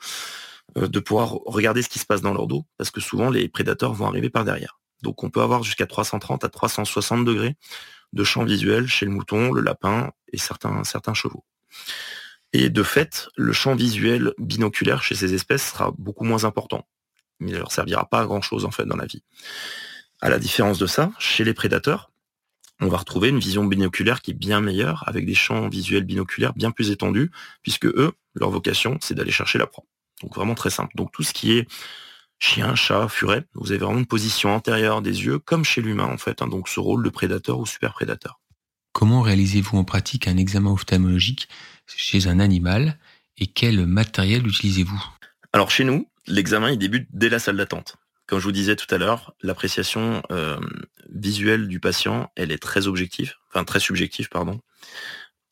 [0.78, 3.50] euh, de pouvoir regarder ce qui se passe dans leur dos, parce que souvent les
[3.50, 4.80] prédateurs vont arriver par derrière.
[5.02, 7.58] Donc on peut avoir jusqu'à 330 à 360 degrés
[8.14, 11.44] de champ visuel chez le mouton, le lapin et certains, chevaux.
[12.54, 16.88] Et de fait, le champ visuel binoculaire chez ces espèces sera beaucoup moins important.
[17.40, 19.24] Il ne leur servira pas à grand chose en fait dans la vie.
[20.22, 22.12] À la différence de ça, chez les prédateurs,
[22.82, 26.54] on va retrouver une vision binoculaire qui est bien meilleure, avec des champs visuels binoculaires
[26.54, 27.30] bien plus étendus,
[27.62, 29.84] puisque eux, leur vocation, c'est d'aller chercher la proie.
[30.22, 30.96] Donc vraiment très simple.
[30.96, 31.68] Donc tout ce qui est
[32.40, 36.18] chien, chat, furet, vous avez vraiment une position antérieure des yeux, comme chez l'humain en
[36.18, 36.42] fait.
[36.42, 36.48] Hein.
[36.48, 38.40] donc ce rôle de prédateur ou super prédateur.
[38.94, 41.48] Comment réalisez-vous en pratique un examen ophtalmologique
[41.88, 42.98] chez un animal
[43.38, 45.02] et quel matériel utilisez-vous
[45.54, 47.98] Alors chez nous, l'examen il débute dès la salle d'attente.
[48.26, 50.60] Comme je vous disais tout à l'heure, l'appréciation euh,
[51.10, 54.62] visuelle du patient, elle est très objective, enfin très subjective, pardon.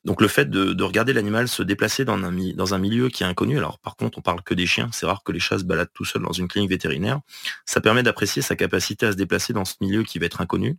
[0.08, 3.26] Donc le fait de, regarder l'animal se déplacer dans un, dans un milieu qui est
[3.26, 5.64] inconnu, alors par contre on parle que des chiens, c'est rare que les chats se
[5.64, 7.20] baladent tout seuls dans une clinique vétérinaire,
[7.66, 10.78] ça permet d'apprécier sa capacité à se déplacer dans ce milieu qui va être inconnu,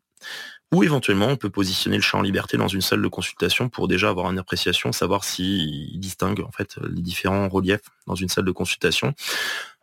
[0.73, 3.87] ou éventuellement on peut positionner le chat en liberté dans une salle de consultation pour
[3.87, 8.45] déjà avoir une appréciation, savoir s'il distingue en fait les différents reliefs dans une salle
[8.45, 9.13] de consultation,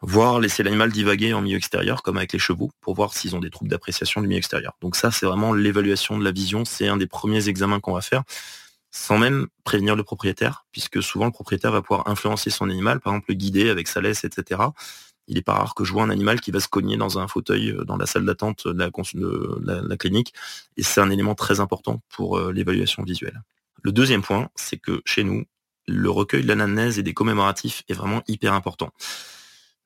[0.02, 3.40] voire laisser l'animal divaguer en milieu extérieur comme avec les chevaux pour voir s'ils ont
[3.40, 4.72] des troubles d'appréciation du milieu extérieur.
[4.80, 8.00] Donc ça c'est vraiment l'évaluation de la vision, c'est un des premiers examens qu'on va
[8.00, 8.24] faire
[8.96, 13.12] sans même prévenir le propriétaire, puisque souvent le propriétaire va pouvoir influencer son animal, par
[13.12, 14.62] exemple le guider avec sa laisse, etc.
[15.28, 17.28] Il n'est pas rare que je vois un animal qui va se cogner dans un
[17.28, 18.90] fauteuil euh, dans la salle d'attente de
[19.62, 20.32] la, clinique,
[20.78, 23.42] et c'est un élément très important pour euh, l'évaluation visuelle.
[23.82, 25.44] Le deuxième point, c'est que chez nous,
[25.87, 28.90] le recueil de l'anamnèse et des commémoratifs est vraiment hyper important.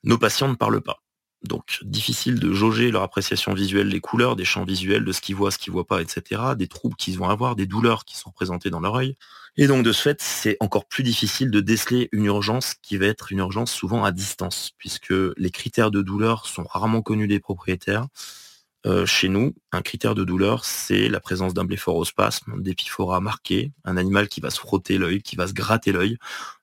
[0.05, 1.03] Nos patients ne parlent pas.
[1.43, 5.37] Donc difficile de jauger leur appréciation visuelle, les couleurs, des champs visuels, de ce qu'ils
[5.37, 6.43] voient, ce qu'ils voient pas, etc.
[6.57, 9.17] Des troubles qu'ils vont avoir, des douleurs qui sont présentées dans leur œil.
[9.57, 13.07] Et donc de ce fait, c'est encore plus difficile de déceler une urgence qui va
[13.07, 17.41] être une urgence souvent à distance, puisque les critères de douleur sont rarement connus des
[17.41, 18.07] propriétaires.
[18.87, 23.99] Euh, chez nous, un critère de douleur, c'est la présence d'un blépharospasme, d'épiphoras marqués, un
[23.99, 26.17] animal qui va se frotter l'œil, qui va se gratter l'œil.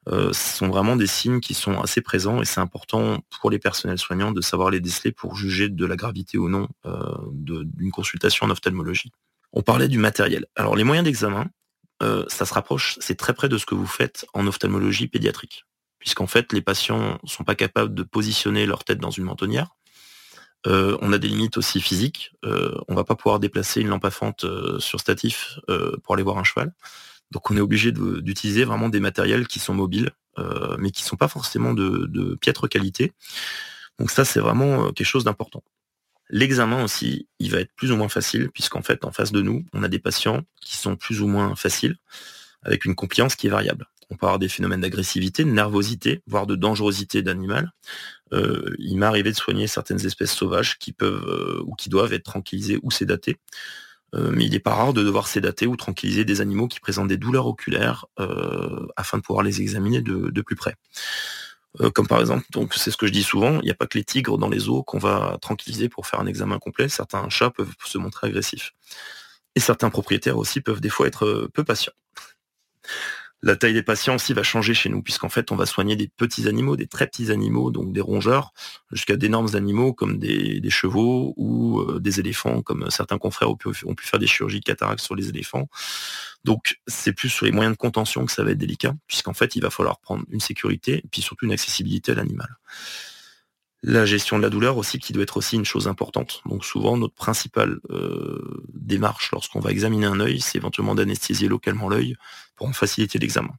[0.08, 3.60] Euh, ce sont vraiment des signes qui sont assez présents et c'est important pour les
[3.60, 7.92] personnels soignants de savoir les déceler pour juger de la gravité ou non euh, d'une
[7.92, 9.12] consultation en ophtalmologie.
[9.54, 10.48] On parlait du matériel.
[10.56, 11.48] Alors les moyens d'examen,
[12.02, 15.66] ça se rapproche, c'est très près de ce que vous faites en ophtalmologie pédiatrique,
[15.98, 19.77] puisqu'en fait les patients ne sont pas capables de positionner leur tête dans une mentonnière
[20.68, 22.34] euh, on a des limites aussi physiques.
[22.46, 25.60] Euh, on va pas pouvoir déplacer une lampe à fente euh, sur statif
[26.04, 26.74] pour aller voir un cheval.
[27.32, 30.12] Donc on est obligé d'utiliser vraiment des matériels qui sont mobiles,
[30.78, 33.12] mais qui sont pas forcément de, piètre qualité.
[34.00, 35.64] Donc ça, c'est vraiment quelque chose d'important.
[36.30, 39.66] L'examen aussi, il va être plus ou moins facile, puisqu'en fait, en face de nous,
[39.74, 41.98] on a des patients qui sont plus ou moins faciles,
[42.62, 43.88] avec une compliance qui est variable.
[44.10, 47.72] On peut avoir des phénomènes d'agressivité, de nervosité, voire de dangerosité d'animal.
[48.34, 52.14] Euh, il m'est arrivé de soigner certaines espèces sauvages qui peuvent euh, ou qui doivent
[52.14, 53.38] être tranquillisées ou sédatées.
[54.16, 57.10] Euh, mais il n'est pas rare de devoir sédater ou tranquilliser des animaux qui présentent
[57.10, 58.06] des douleurs oculaires
[58.96, 60.76] afin de pouvoir les examiner de, plus près.
[61.94, 63.98] comme par exemple, donc c'est ce que je dis souvent, il n'y a pas que
[63.98, 66.88] les tigres dans les eaux qu'on va tranquilliser pour faire un examen complet.
[66.88, 68.72] Certains chats peuvent se montrer agressifs.
[69.56, 71.94] Et certains propriétaires aussi peuvent des fois être peu patients.
[73.44, 76.08] La taille des patients aussi va changer chez nous, puisqu'en fait, on va soigner des
[76.08, 78.52] petits animaux, des très petits animaux, donc des rongeurs,
[78.92, 83.74] jusqu'à d'énormes animaux comme des, chevaux ou euh, des éléphants, comme certains confrères ont pu,
[84.02, 85.70] faire des chirurgies de cataracte sur les éléphants.
[86.46, 89.56] Donc, c'est plus sur les moyens de contention que ça va être délicat, puisqu'en fait,
[89.56, 92.58] il va falloir prendre une sécurité puis surtout une accessibilité à l'animal.
[93.84, 96.42] La gestion de la douleur aussi, qui doit être aussi une chose importante.
[96.48, 101.88] Donc souvent, notre principale euh, démarche lorsqu'on va examiner un œil, c'est éventuellement d'anesthésier localement
[101.88, 102.16] l'œil
[102.58, 103.56] pour en faciliter l'examen.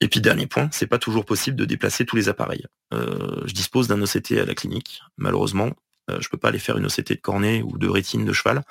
[0.00, 2.64] Et puis dernier point, c'est pas toujours possible de déplacer tous les appareils.
[2.94, 5.02] Euh, je dispose d'un OCT à la clinique.
[5.18, 5.72] Malheureusement,
[6.10, 8.62] euh, je peux pas aller faire une OCT de cornée ou de rétine de cheval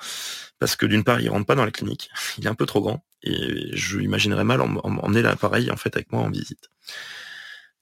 [0.58, 2.80] parce que d'une part, il rentre pas dans la clinique, il est un peu trop
[2.80, 6.70] grand et je imaginerais mal emmener l'appareil en fait avec moi en visite.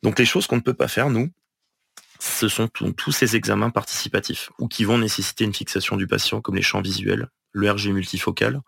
[0.03, 1.31] Donc les choses qu'on ne peut pas faire nous,
[2.19, 6.57] ce sont tous ces examens participatifs ou qui vont nécessiter une fixation du patient comme
[6.57, 8.61] les champs visuels, le RG multifocal.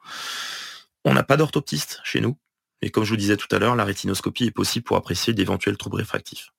[1.05, 2.37] On n'a pas d'orthoptiste chez nous,
[2.83, 5.77] Mais comme je vous disais tout à l'heure, la rétinoscopie est possible pour apprécier d'éventuels
[5.77, 6.53] troubles réfractifs.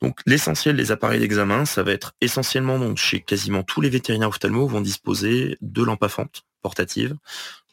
[0.00, 4.28] Donc l'essentiel des appareils d'examen, ça va être essentiellement donc chez quasiment tous les vétérinaires
[4.28, 7.16] ophtalmos vont disposer de lampes à fente portatives,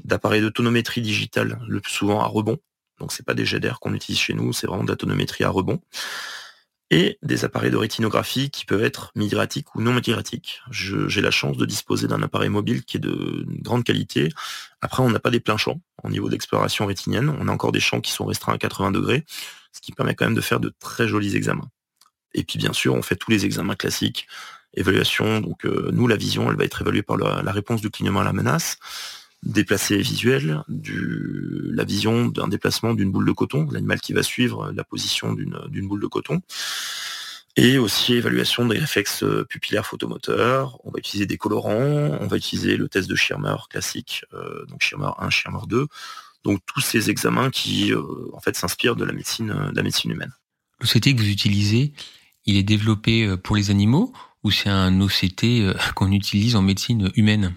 [0.03, 2.57] d'appareils de tonométrie digitale, le plus souvent à rebond.
[2.99, 5.43] Donc c'est pas des jets d'air qu'on utilise chez nous, c'est vraiment de la tonométrie
[5.43, 5.81] à rebond.
[6.91, 10.61] Et des appareils de rétinographie qui peuvent être migratiques ou non migratiques.
[10.69, 14.29] J'ai la chance de disposer d'un appareil mobile qui est de grande qualité.
[14.81, 17.35] Après, on n'a pas des pleins champs au niveau d'exploration rétinienne.
[17.39, 19.25] On a encore des champs qui sont restreints à 80 degrés,
[19.71, 21.69] ce qui permet quand même de faire de très jolis examens.
[22.35, 24.27] Et puis bien sûr, on fait tous les examens classiques,
[24.75, 25.39] évaluation.
[25.39, 28.23] Donc euh, nous, la vision, elle va être évaluée par la, réponse du clignement à
[28.23, 28.77] la menace,
[29.45, 34.83] déplacé visuel, la vision d'un déplacement d'une boule de coton, l'animal qui va suivre la
[34.83, 36.41] position d'une boule de coton.
[37.57, 40.77] Et aussi évaluation des réflexes pupillaires photomoteurs.
[40.83, 44.81] On va utiliser des colorants, on va utiliser le test de Schirmer classique, euh, donc
[44.81, 45.87] Schirmer 1, Schirmer 2.
[46.43, 48.01] Donc tous ces examens qui euh,
[48.33, 50.33] en fait s'inspirent de la médecine, de la médecine humaine.
[50.81, 51.93] L'OCT que vous utilisez,
[52.45, 56.61] il est développé euh, pour les animaux ou c'est un OCT euh, qu'on utilise en
[56.61, 57.53] médecine humaine?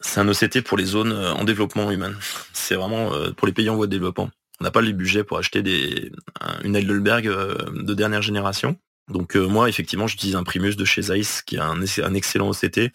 [0.00, 2.12] C'est un OCT pour les zones euh, en développement humain.
[2.52, 4.30] C'est vraiment pour les pays en voie de développement.
[4.60, 6.10] On n'a pas le budget pour acheter des,
[6.64, 8.76] une Heidelberg de dernière génération.
[9.08, 12.90] Donc moi, effectivement, j'utilise un Primus de chez Zeiss, qui est un, excellent OCT,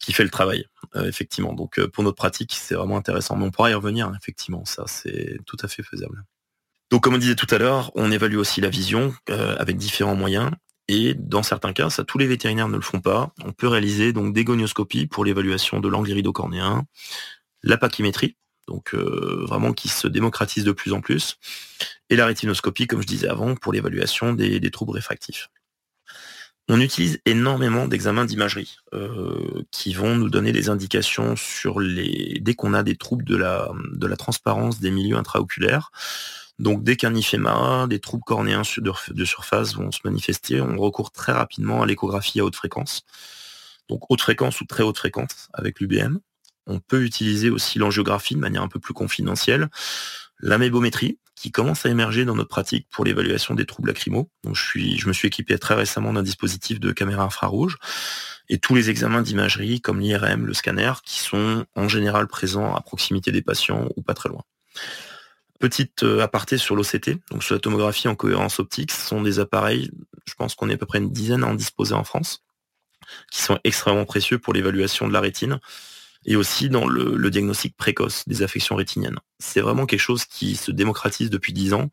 [0.00, 1.52] qui fait le travail, effectivement.
[1.52, 3.36] Donc pour notre pratique, c'est vraiment intéressant.
[3.36, 4.64] Mais on pourra y revenir, effectivement.
[4.64, 6.24] Ça, c'est tout à fait faisable.
[6.90, 10.14] Donc comme on disait tout à l'heure, on évalue aussi la vision euh, avec différents
[10.14, 10.50] moyens.
[10.88, 13.32] Et dans certains cas, ça tous les vétérinaires ne le font pas.
[13.44, 16.84] On peut réaliser donc des gonioscopies pour l'évaluation de l'angle iridocornéen,
[17.62, 18.36] la pachymétrie,
[18.68, 21.38] donc euh, vraiment qui se démocratise de plus en plus,
[22.08, 25.48] et la rétinoscopie, comme je disais avant, pour l'évaluation des, troubles réfractifs.
[26.68, 32.54] On utilise énormément d'examens d'imagerie euh, qui vont nous donner des indications sur les dès
[32.54, 35.92] qu'on a des troubles de la de la transparence des milieux intraoculaires
[36.58, 38.62] donc dès qu'un IFEMA, des troubles cornéens
[39.08, 43.02] de surface vont se manifester, on recourt très rapidement à l'échographie à haute fréquence.
[43.88, 46.18] Donc haute fréquence ou très haute fréquence avec l'UBM.
[46.66, 49.68] On peut utiliser aussi l'angiographie de manière un peu plus confidentielle.
[50.40, 54.30] La mébométrie, qui commence à émerger dans notre pratique pour l'évaluation des troubles lacrymaux.
[54.42, 57.76] Donc je, suis, je me suis équipé très récemment d'un dispositif de caméra infrarouge
[58.48, 62.80] et tous les examens d'imagerie comme l'IRM, le scanner, qui sont en général présents à
[62.80, 64.42] proximité des patients ou pas très loin.
[65.58, 69.38] Petite euh, aparté sur l'OCT, donc sur la tomographie en cohérence optique, ce sont des
[69.38, 69.90] appareils,
[70.26, 72.44] je pense qu'on est à peu près une dizaine à en disposer en France,
[73.30, 75.60] qui sont extrêmement précieux pour l'évaluation de la rétine
[76.26, 79.18] et aussi dans le, diagnostic précoce des affections rétiniennes.
[79.38, 81.90] C'est vraiment quelque chose qui se démocratise depuis dix ans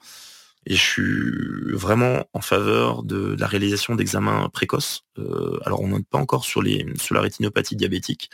[0.66, 5.04] et je suis vraiment en faveur de, la réalisation d'examens précoces.
[5.20, 8.30] Euh, alors on n'est pas encore sur, les, sur la rétinopathie diabétique,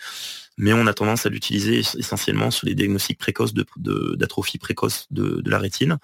[0.59, 5.41] mais on a tendance à l'utiliser essentiellement sur les diagnostics précoces d'atrophie de, précoce de,
[5.49, 5.97] la rétine,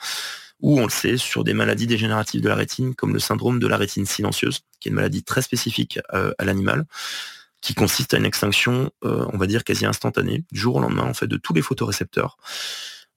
[0.61, 3.67] ou on le sait sur des maladies dégénératives de la rétine, comme le syndrome de
[3.67, 6.85] la rétine silencieuse, qui est une maladie très spécifique euh, à l'animal,
[7.59, 11.03] qui consiste à une extinction, euh, on va dire, quasi instantanée, du jour au lendemain,
[11.03, 12.37] en fait, de tous les photorécepteurs.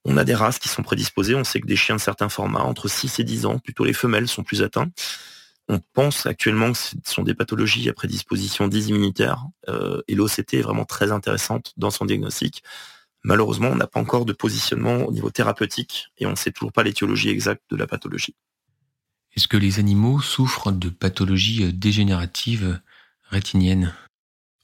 [0.04, 2.64] On a des races qui sont prédisposées, on sait que des chiens de certains formats,
[2.64, 4.90] entre 6 et 10 ans, plutôt les femelles sont plus atteintes.
[5.68, 10.62] On pense actuellement que ce sont des pathologies à prédisposition désimmunitaire euh, et l'OCT est
[10.62, 12.62] vraiment très intéressante dans son diagnostic.
[13.22, 16.72] Malheureusement, on n'a pas encore de positionnement au niveau thérapeutique et on ne sait toujours
[16.72, 18.34] pas l'étiologie exacte de la pathologie.
[19.36, 22.80] Est-ce que les animaux souffrent de pathologies euh, dégénératives
[23.28, 23.94] rétiniennes?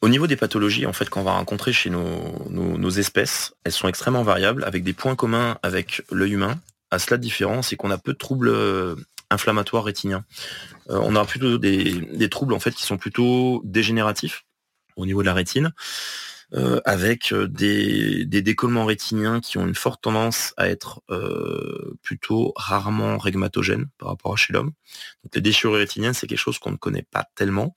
[0.01, 4.23] Au niveau des pathologies, en fait, qu'on va rencontrer chez nos, espèces, elles sont extrêmement
[4.23, 6.61] variables, avec des points communs avec l'œil humain.
[6.91, 8.51] À cela de différence, c'est qu'on a peu de troubles
[9.31, 10.25] inflammatoires rétiniens.
[10.91, 14.45] Euh, on a plutôt des, troubles en fait qui sont plutôt dégénératifs
[14.97, 15.73] au niveau de la rétine,
[16.53, 21.03] euh, avec euh, des, décollements rétiniens qui ont une forte tendance à être
[22.03, 24.73] plutôt rarement régmatogènes par rapport à chez l'homme.
[25.25, 27.75] Donc les déchirures rétiniennes, c'est quelque chose qu'on ne connaît pas tellement.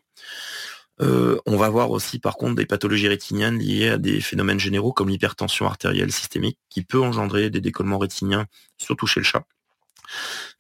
[1.00, 5.10] on va voir aussi par contre des pathologies rétiniennes liées à des phénomènes généraux comme
[5.10, 9.46] l'hypertension artérielle systémique qui peut engendrer des décollements rétiniens, surtout chez le chat.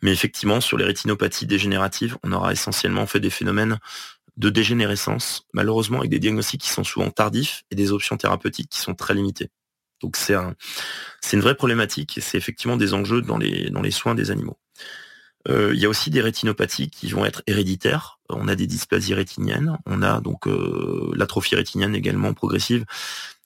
[0.01, 3.79] Mais effectivement, sur les rétinopathies dégénératives, on aura essentiellement fait des phénomènes
[4.37, 8.79] de dégénérescence, malheureusement avec des diagnostics qui sont souvent tardifs et des options thérapeutiques qui
[8.79, 9.49] sont très limitées.
[10.01, 10.53] Donc c'est un,
[11.33, 14.59] une vraie problématique et c'est effectivement des enjeux dans les, dans les soins des animaux.
[15.49, 18.19] Euh, il y a aussi des rétinopathies qui vont être héréditaires.
[18.29, 22.85] On a des dysplasies rétiniennes, on a donc euh, l'atrophie rétinienne également progressive,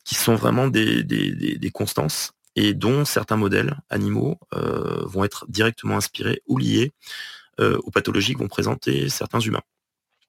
[0.04, 5.46] qui sont vraiment des, des, des constances et dont certains modèles animaux euh, vont être
[5.48, 6.92] directement inspirés ou liés
[7.60, 9.62] euh, aux pathologies que vont présenter certains humains.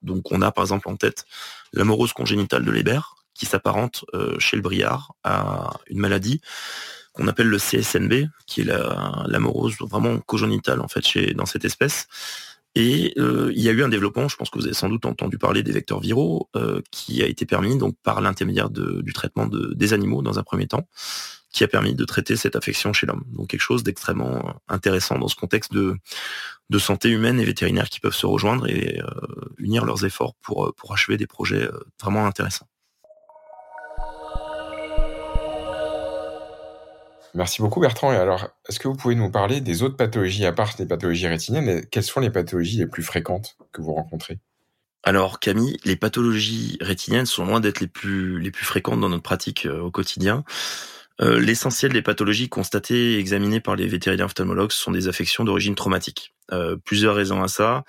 [0.03, 1.25] Donc on a par exemple en tête
[1.73, 3.01] l'amorose congénitale de Leber,
[3.35, 6.41] qui s'apparente euh, chez le briard à une maladie
[7.13, 11.47] qu'on appelle le CSNB, qui est la, la morose vraiment congénitale en fait chez dans
[11.47, 12.07] cette espèce.
[12.75, 15.37] Et il y a eu un développement, je pense que vous avez sans doute entendu
[15.37, 16.49] parler des vecteurs viraux,
[16.91, 20.67] qui a été permis donc par l'intermédiaire du traitement de, des animaux dans un premier
[20.67, 20.89] temps,
[21.53, 23.25] qui a permis de traiter cette affection chez l'homme.
[23.29, 25.97] Donc quelque chose d'extrêmement intéressant dans ce contexte de,
[26.71, 30.75] de santé humaine et vétérinaire qui peuvent se rejoindre et euh, unir leurs efforts pour,
[30.75, 31.69] pour achever des projets
[32.01, 32.67] vraiment intéressants.
[37.35, 38.13] Merci beaucoup Bertrand.
[38.13, 41.27] Et alors, est-ce que vous pouvez nous parler des autres pathologies, à part des pathologies
[41.27, 44.39] rétiniennes, quelles sont les pathologies les plus fréquentes que vous rencontrez?
[45.03, 49.23] Alors Camille, les pathologies rétiniennes sont loin d'être les plus les plus fréquentes dans notre
[49.23, 50.45] pratique euh, au quotidien.
[51.23, 55.75] Euh, l'essentiel des pathologies constatées et examinées par les vétérinaires ophtalmologues sont des affections d'origine
[55.75, 56.35] traumatique.
[56.53, 57.85] Euh, plusieurs raisons à ça.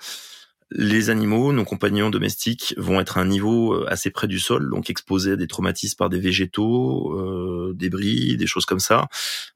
[0.70, 4.70] Les animaux, nos compagnons domestiques, vont être à un niveau euh, assez près du sol,
[4.70, 9.06] donc exposés à des traumatismes par des végétaux, euh, débris, des choses comme ça,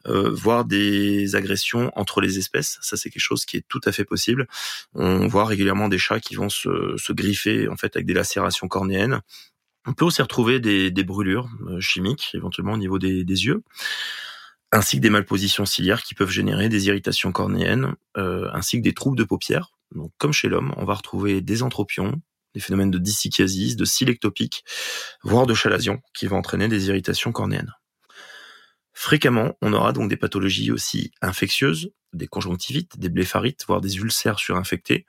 [0.06, 2.78] euh, voire des agressions entre les espèces.
[2.82, 4.46] Ça, c'est quelque chose qui est tout à fait possible.
[4.94, 8.68] On voit régulièrement des chats qui vont se, se griffer en fait avec des lacérations
[8.68, 9.20] cornéennes.
[9.88, 13.62] On peut aussi retrouver des, brûlures euh, chimiques, éventuellement au niveau des, yeux
[14.70, 18.92] ainsi que des malpositions ciliaires qui peuvent générer des irritations cornéennes, euh, ainsi que des
[18.92, 22.20] troubles de paupières donc, comme chez l'homme, on va retrouver des anthropions,
[22.54, 24.64] des phénomènes de distichiasis, de silectopique,
[25.22, 27.72] voire de chalazion, qui vont entraîner des irritations cornéennes.
[28.92, 34.38] Fréquemment, on aura donc des pathologies aussi infectieuses, des conjonctivites, des blépharites, voire des ulcères
[34.38, 35.06] surinfectés.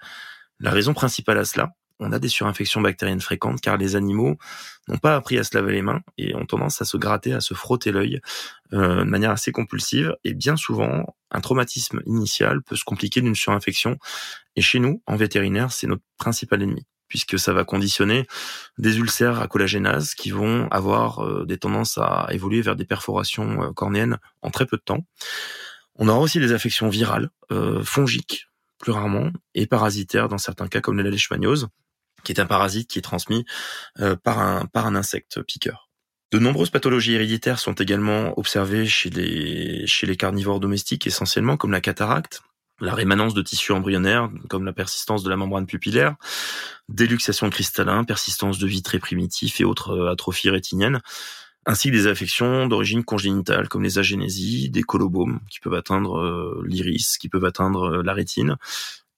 [0.60, 4.38] La raison principale à cela, on a des surinfections bactériennes fréquentes car les animaux
[4.88, 7.42] n'ont pas appris à se laver les mains et ont tendance à se gratter, à
[7.42, 8.22] se frotter l'œil
[8.74, 10.16] euh, de manière assez compulsive.
[10.24, 13.98] Et bien souvent, un traumatisme initial peut se compliquer d'une surinfection.
[14.56, 18.28] Et chez nous, en vétérinaire, c'est notre principal ennemi puisque ça va conditionner
[18.78, 23.64] des ulcères à collagénase qui vont avoir euh, des tendances à évoluer vers des perforations
[23.64, 25.04] euh, cornéennes en très peu de temps.
[25.96, 27.30] On aura aussi des affections virales,
[27.84, 28.48] fongiques,
[28.80, 31.68] plus rarement, et parasitaires dans certains cas, comme la leishmaniose,
[32.24, 33.46] qui est un parasite qui est transmis
[34.00, 35.90] euh, par, un, par un insecte piqueur.
[36.32, 41.72] De nombreuses pathologies héréditaires sont également observées chez les, chez les carnivores domestiques essentiellement, comme
[41.72, 42.44] la cataracte,
[42.80, 46.16] la rémanence de tissus embryonnaires, comme la persistance de la membrane pupillaire,
[46.88, 51.02] des luxations cristallins, persistance de vitrés primitifs et autres euh, atrophies rétiniennes,
[51.66, 56.64] ainsi que des affections d'origine congénitale, comme les agénésies, des colobomes, qui peuvent atteindre euh,
[56.66, 58.56] l'iris, qui peuvent atteindre la rétine,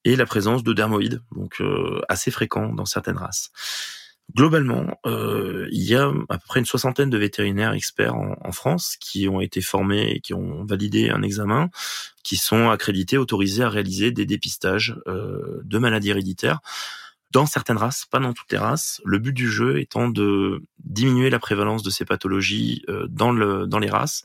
[0.04, 3.50] et la présence de dermoïdes, donc euh, assez fréquent dans certaines races.
[4.34, 8.96] Globalement, euh, il y a à peu près une soixantaine de vétérinaires experts en, France
[8.98, 11.68] qui ont été formés et qui ont validé un examen,
[12.22, 16.60] qui sont accrédités, autorisés à réaliser des dépistages euh, de maladies héréditaires
[17.32, 19.00] dans certaines races, pas dans toutes les races.
[19.04, 23.66] Le but du jeu étant de diminuer la prévalence de ces pathologies euh, dans le
[23.66, 24.22] dans les races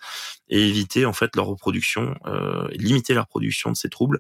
[0.50, 4.20] et éviter en fait leur reproduction, euh, limiter la reproduction de ces troubles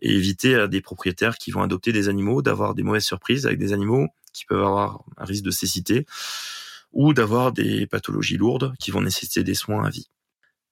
[0.00, 3.58] et éviter à des propriétaires qui vont adopter des animaux d'avoir des mauvaises surprises avec
[3.58, 6.04] des animaux qui peuvent avoir un risque de cécité
[6.92, 10.08] ou d'avoir des pathologies lourdes qui vont nécessiter des soins à vie.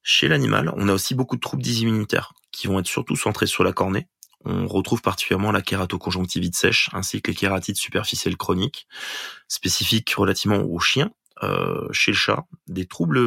[0.03, 3.63] Chez l'animal, on a aussi beaucoup de troubles immunitaires qui vont être surtout centrés sur
[3.63, 4.09] la cornée,
[4.45, 8.87] on retrouve particulièrement la kératoconjonctivite sèche ainsi que les kératites superficielles chroniques,
[9.49, 11.11] spécifiques relativement aux chiens.
[11.43, 13.19] Euh, chez le chat, des troubles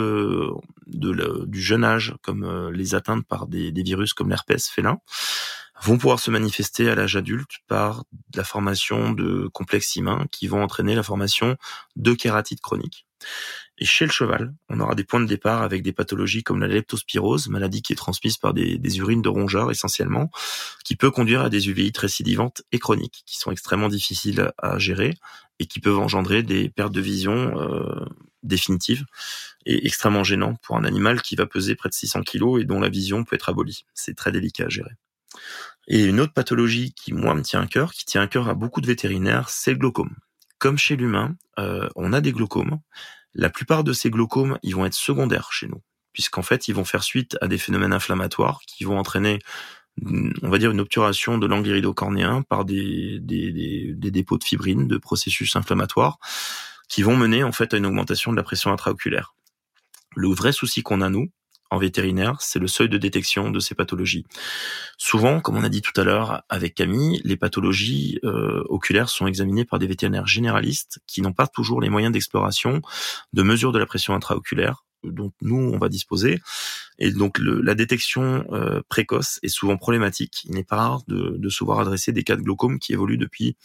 [0.87, 4.99] de du jeune âge, comme euh, les atteintes par des virus comme l'herpès félin,
[5.81, 10.63] vont pouvoir se manifester à l'âge adulte par la formation de complexes humains qui vont
[10.63, 11.57] entraîner la formation
[11.95, 13.05] de kératites chroniques.
[13.77, 16.67] Et chez le cheval, on aura des points de départ avec des pathologies comme la
[16.67, 20.31] leptospirose, maladie qui est transmise par des, urines de rongeurs essentiellement,
[20.85, 25.13] qui peut conduire à des uvéites récidivantes et chroniques, qui sont extrêmement difficiles à gérer
[25.59, 28.05] et qui peuvent engendrer des pertes de vision euh,
[28.43, 29.05] définitives
[29.65, 32.79] et extrêmement gênant pour un animal qui va peser près de 600 kg et dont
[32.79, 33.85] la vision peut être abolie.
[33.93, 34.91] C'est très délicat à gérer.
[35.87, 38.53] Et une autre pathologie qui, moi, me tient à cœur, qui tient à cœur à
[38.53, 40.15] beaucoup de vétérinaires, c'est le glaucome.
[40.57, 42.79] Comme chez l'humain, euh, on a des glaucomes,
[43.33, 46.85] la plupart de ces glaucomes, ils vont être secondaires chez nous, puisqu'en fait, ils vont
[46.85, 49.39] faire suite à des phénomènes inflammatoires qui vont entraîner,
[50.01, 53.51] on va dire, une obturation de l'angle iridocornéen par des, des,
[53.93, 56.17] des, dépôts de fibrine, de processus inflammatoires,
[56.87, 59.35] qui vont mener en fait à une augmentation de la pression intraoculaire.
[60.15, 61.29] Le vrai souci qu'on a nous,
[61.71, 64.25] en vétérinaire, c'est le seuil de détection de ces pathologies.
[64.97, 69.27] Souvent, comme on a dit tout à l'heure avec Camille, les pathologies euh, oculaires sont
[69.27, 72.81] examinées par des vétérinaires généralistes qui n'ont pas toujours les moyens d'exploration,
[73.33, 76.39] de mesure de la pression intraoculaire dont nous on va disposer.
[76.97, 80.41] Et donc la détection euh, précoce est souvent problématique.
[80.45, 83.17] Il n'est pas rare de, de se voir adresser des cas de glaucome qui évoluent
[83.17, 83.55] depuis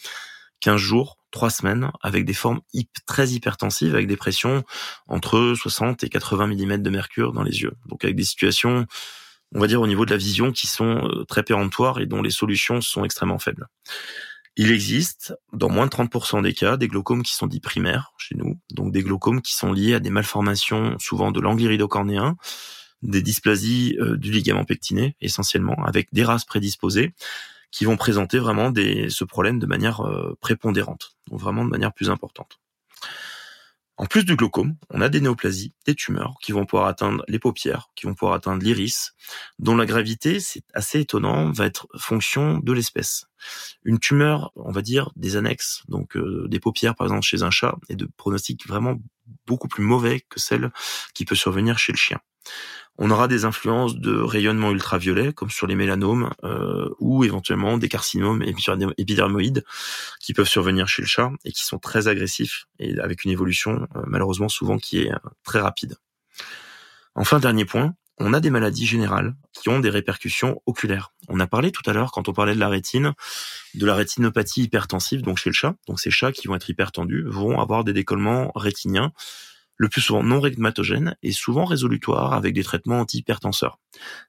[0.60, 2.60] 15 jours, 3 semaines, avec des formes
[3.06, 4.64] très hypertensives, avec des pressions
[5.08, 7.72] entre 60 et 80 mm de mercure dans les yeux.
[7.86, 8.86] Donc avec des situations,
[9.54, 12.22] on va dire au niveau de la vision, qui sont euh, très péremptoires et dont
[12.22, 13.66] les solutions sont extrêmement faibles.
[14.56, 18.34] Il existe, dans moins de 30% des cas, des glaucomes qui sont dits primaires chez
[18.34, 22.36] nous, donc des glaucomes qui sont liés à des malformations, souvent de l'angle iridocornéen,
[23.02, 27.14] des dysplasies euh, du ligament pectiné, essentiellement, avec des races prédisposées,
[27.70, 31.92] qui vont présenter vraiment des, ce problème de manière euh, prépondérante, donc vraiment de manière
[31.92, 32.60] plus importante.
[34.00, 37.38] En plus du glaucome, on a des néoplasies, des tumeurs qui vont pouvoir atteindre les
[37.38, 39.12] paupières, qui vont pouvoir atteindre l'iris,
[39.58, 43.26] dont la gravité, c'est assez étonnant, va être fonction de l'espèce.
[43.84, 47.50] Une tumeur, on va dire, des annexes, donc euh, des paupières par exemple chez un
[47.50, 48.96] chat, est de pronostic vraiment
[49.46, 50.70] beaucoup plus mauvais que celle
[51.14, 52.20] qui peut survenir chez le chien.
[53.02, 57.88] On aura des influences de rayonnement ultraviolet, comme sur les mélanomes, euh, ou éventuellement des
[57.88, 59.64] carcinomes épidermoïdes
[60.20, 63.88] qui peuvent survenir chez le chat et qui sont très agressifs et avec une évolution
[63.96, 65.96] euh, malheureusement souvent qui est euh, très rapide.
[67.14, 71.12] Enfin, dernier point, on a des maladies générales qui ont des répercussions oculaires.
[71.28, 73.14] On a parlé tout à l'heure, quand on parlait de la rétine,
[73.74, 75.74] de la rétinopathie hypertensive, donc chez le chat.
[75.88, 79.12] Donc ces chats qui vont être hypertendus vont avoir des décollements rétiniens
[79.76, 83.78] le plus souvent non régmatogène et souvent résolutoire avec des traitements antihypertenseurs.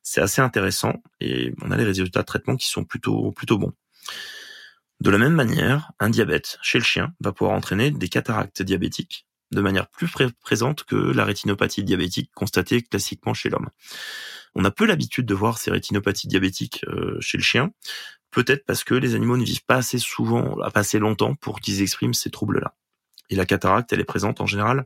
[0.01, 3.73] C'est assez intéressant et on a les résultats de traitement qui sont plutôt plutôt bons.
[5.01, 9.25] De la même manière, un diabète chez le chien va pouvoir entraîner des cataractes diabétiques
[9.51, 10.07] de manière plus
[10.41, 13.69] présente que la rétinopathie diabétique constatée classiquement chez l'homme.
[14.55, 17.71] On a peu l'habitude de voir ces rétinopathies diabétiques euh, chez le chien,
[18.31, 21.81] peut-être parce que les animaux ne vivent pas assez souvent, pas assez longtemps pour qu'ils
[21.81, 22.75] expriment ces troubles-là.
[23.29, 24.85] Et la cataracte, elle est présente en général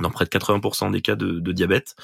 [0.00, 1.94] dans près de 80% des cas de, diabète,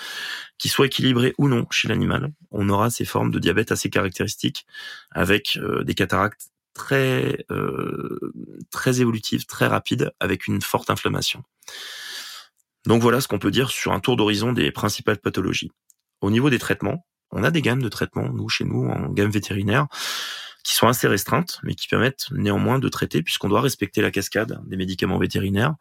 [0.59, 4.67] qui soit équilibré ou non chez l'animal, on aura ces formes de diabète assez caractéristiques
[5.11, 8.33] avec euh, des cataractes très euh,
[8.71, 11.43] très évolutives, très rapides, avec une forte inflammation.
[12.87, 15.73] Donc voilà ce qu'on peut dire sur un tour d'horizon des principales pathologies.
[16.21, 19.31] Au niveau des traitements, on a des gammes de traitements, nous chez nous en gamme
[19.31, 19.87] vétérinaire,
[20.63, 24.61] qui sont assez restreintes, mais qui permettent néanmoins de traiter, puisqu'on doit respecter la cascade
[24.67, 25.75] des médicaments vétérinaires.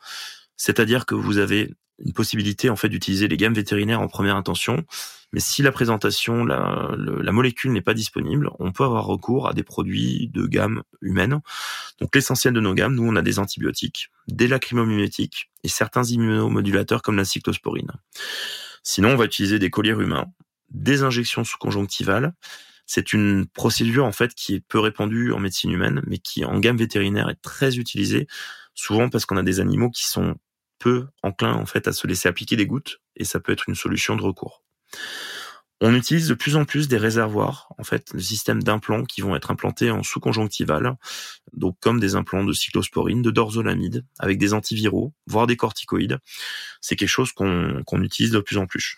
[0.58, 4.84] C'est-à-dire que vous avez une possibilité en fait d'utiliser les gammes vétérinaires en première intention.
[5.32, 9.54] Mais si la présentation, la, la molécule n'est pas disponible, on peut avoir recours à
[9.54, 11.42] des produits de gamme humaine.
[12.00, 17.02] Donc l'essentiel de nos gammes, nous on a des antibiotiques, des lacrymomimétiques et certains immunomodulateurs
[17.02, 17.92] comme la cyclosporine.
[18.84, 20.28] Sinon, on va utiliser des colliers humains,
[20.70, 22.34] des injections sous-conjonctivales.
[22.86, 26.60] C'est une procédure en fait qui est peu répandue en médecine humaine, mais qui en
[26.60, 28.28] gamme vétérinaire est très utilisée,
[28.76, 30.36] souvent parce qu'on a des animaux qui sont
[30.78, 33.76] peu enclin en fait à se laisser appliquer des gouttes et ça peut être une
[33.76, 34.64] solution de recours.
[35.82, 39.36] On utilise de plus en plus des réservoirs, en fait, le système d'implants qui vont
[39.36, 40.96] être implantés en sous-conjonctival,
[41.52, 46.20] donc comme des implants de cyclosporine, de dorzolamide, avec des antiviraux, voire des corticoïdes.
[46.80, 48.96] C'est quelque chose qu'on utilise de plus en plus.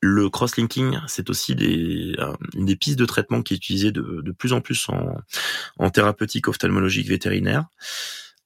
[0.00, 4.54] Le cross-linking, c'est aussi une des pistes de traitement qui est utilisée de, de plus
[4.54, 5.14] en plus en,
[5.78, 7.66] en thérapeutique ophtalmologique vétérinaire.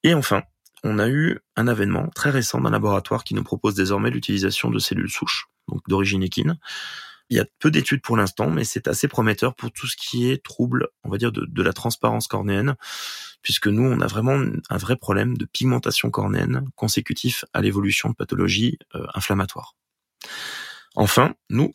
[0.02, 0.42] Et enfin,
[0.84, 4.78] on a eu un avènement très récent d'un laboratoire qui nous propose désormais l'utilisation de
[4.78, 6.58] cellules souches, donc d'origine équine.
[7.30, 10.30] Il y a peu d'études pour l'instant, mais c'est assez prometteur pour tout ce qui
[10.30, 12.76] est trouble, on va dire, de, la transparence cornéenne,
[13.40, 18.14] puisque nous, on a vraiment un vrai problème de pigmentation cornéenne consécutif à l'évolution de
[18.14, 19.76] pathologies euh, inflammatoires.
[20.94, 21.72] Enfin, nous,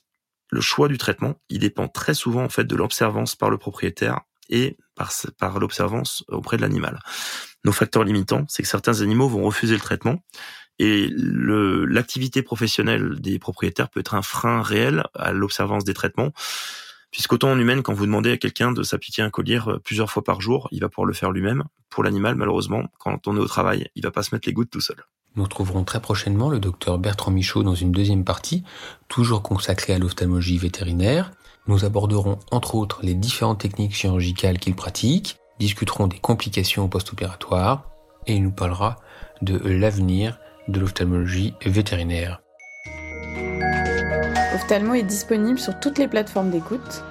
[0.51, 4.21] le choix du traitement, il dépend très souvent en fait de l'observance par le propriétaire
[4.49, 6.99] et par, par l'observance auprès de l'animal.
[7.65, 10.21] Nos facteurs limitants, c'est que certains animaux vont refuser le traitement
[10.79, 16.31] et l'activité professionnelle des propriétaires peut être un frein réel à l'observance des traitements.
[17.09, 20.23] Puisqu'autant en humaine, quand vous demandez à quelqu'un de s'appliquer un collier euh, plusieurs fois
[20.23, 21.63] par jour, il va pouvoir le faire lui-même.
[21.89, 24.69] Pour l'animal, malheureusement, quand on est au travail, il va pas se mettre les gouttes
[24.69, 24.97] tout seul.
[25.35, 28.63] Nous retrouverons très prochainement le docteur Bertrand Michaud dans une deuxième partie,
[29.07, 31.31] toujours consacrée à l'ophtalmologie vétérinaire.
[31.67, 37.89] Nous aborderons entre autres les différentes techniques chirurgicales qu'il pratique, discuterons des complications post-opératoires
[38.25, 38.95] et il nous parlera
[39.41, 40.39] de l'avenir
[40.69, 42.41] de l'ophtalmologie vétérinaire.
[44.55, 47.03] Ophthalmo est disponible sur toutes les plateformes d'écoute.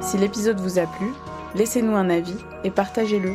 [0.00, 1.12] Si l'épisode vous a plu,
[1.54, 3.32] laissez-nous un avis et partagez-le.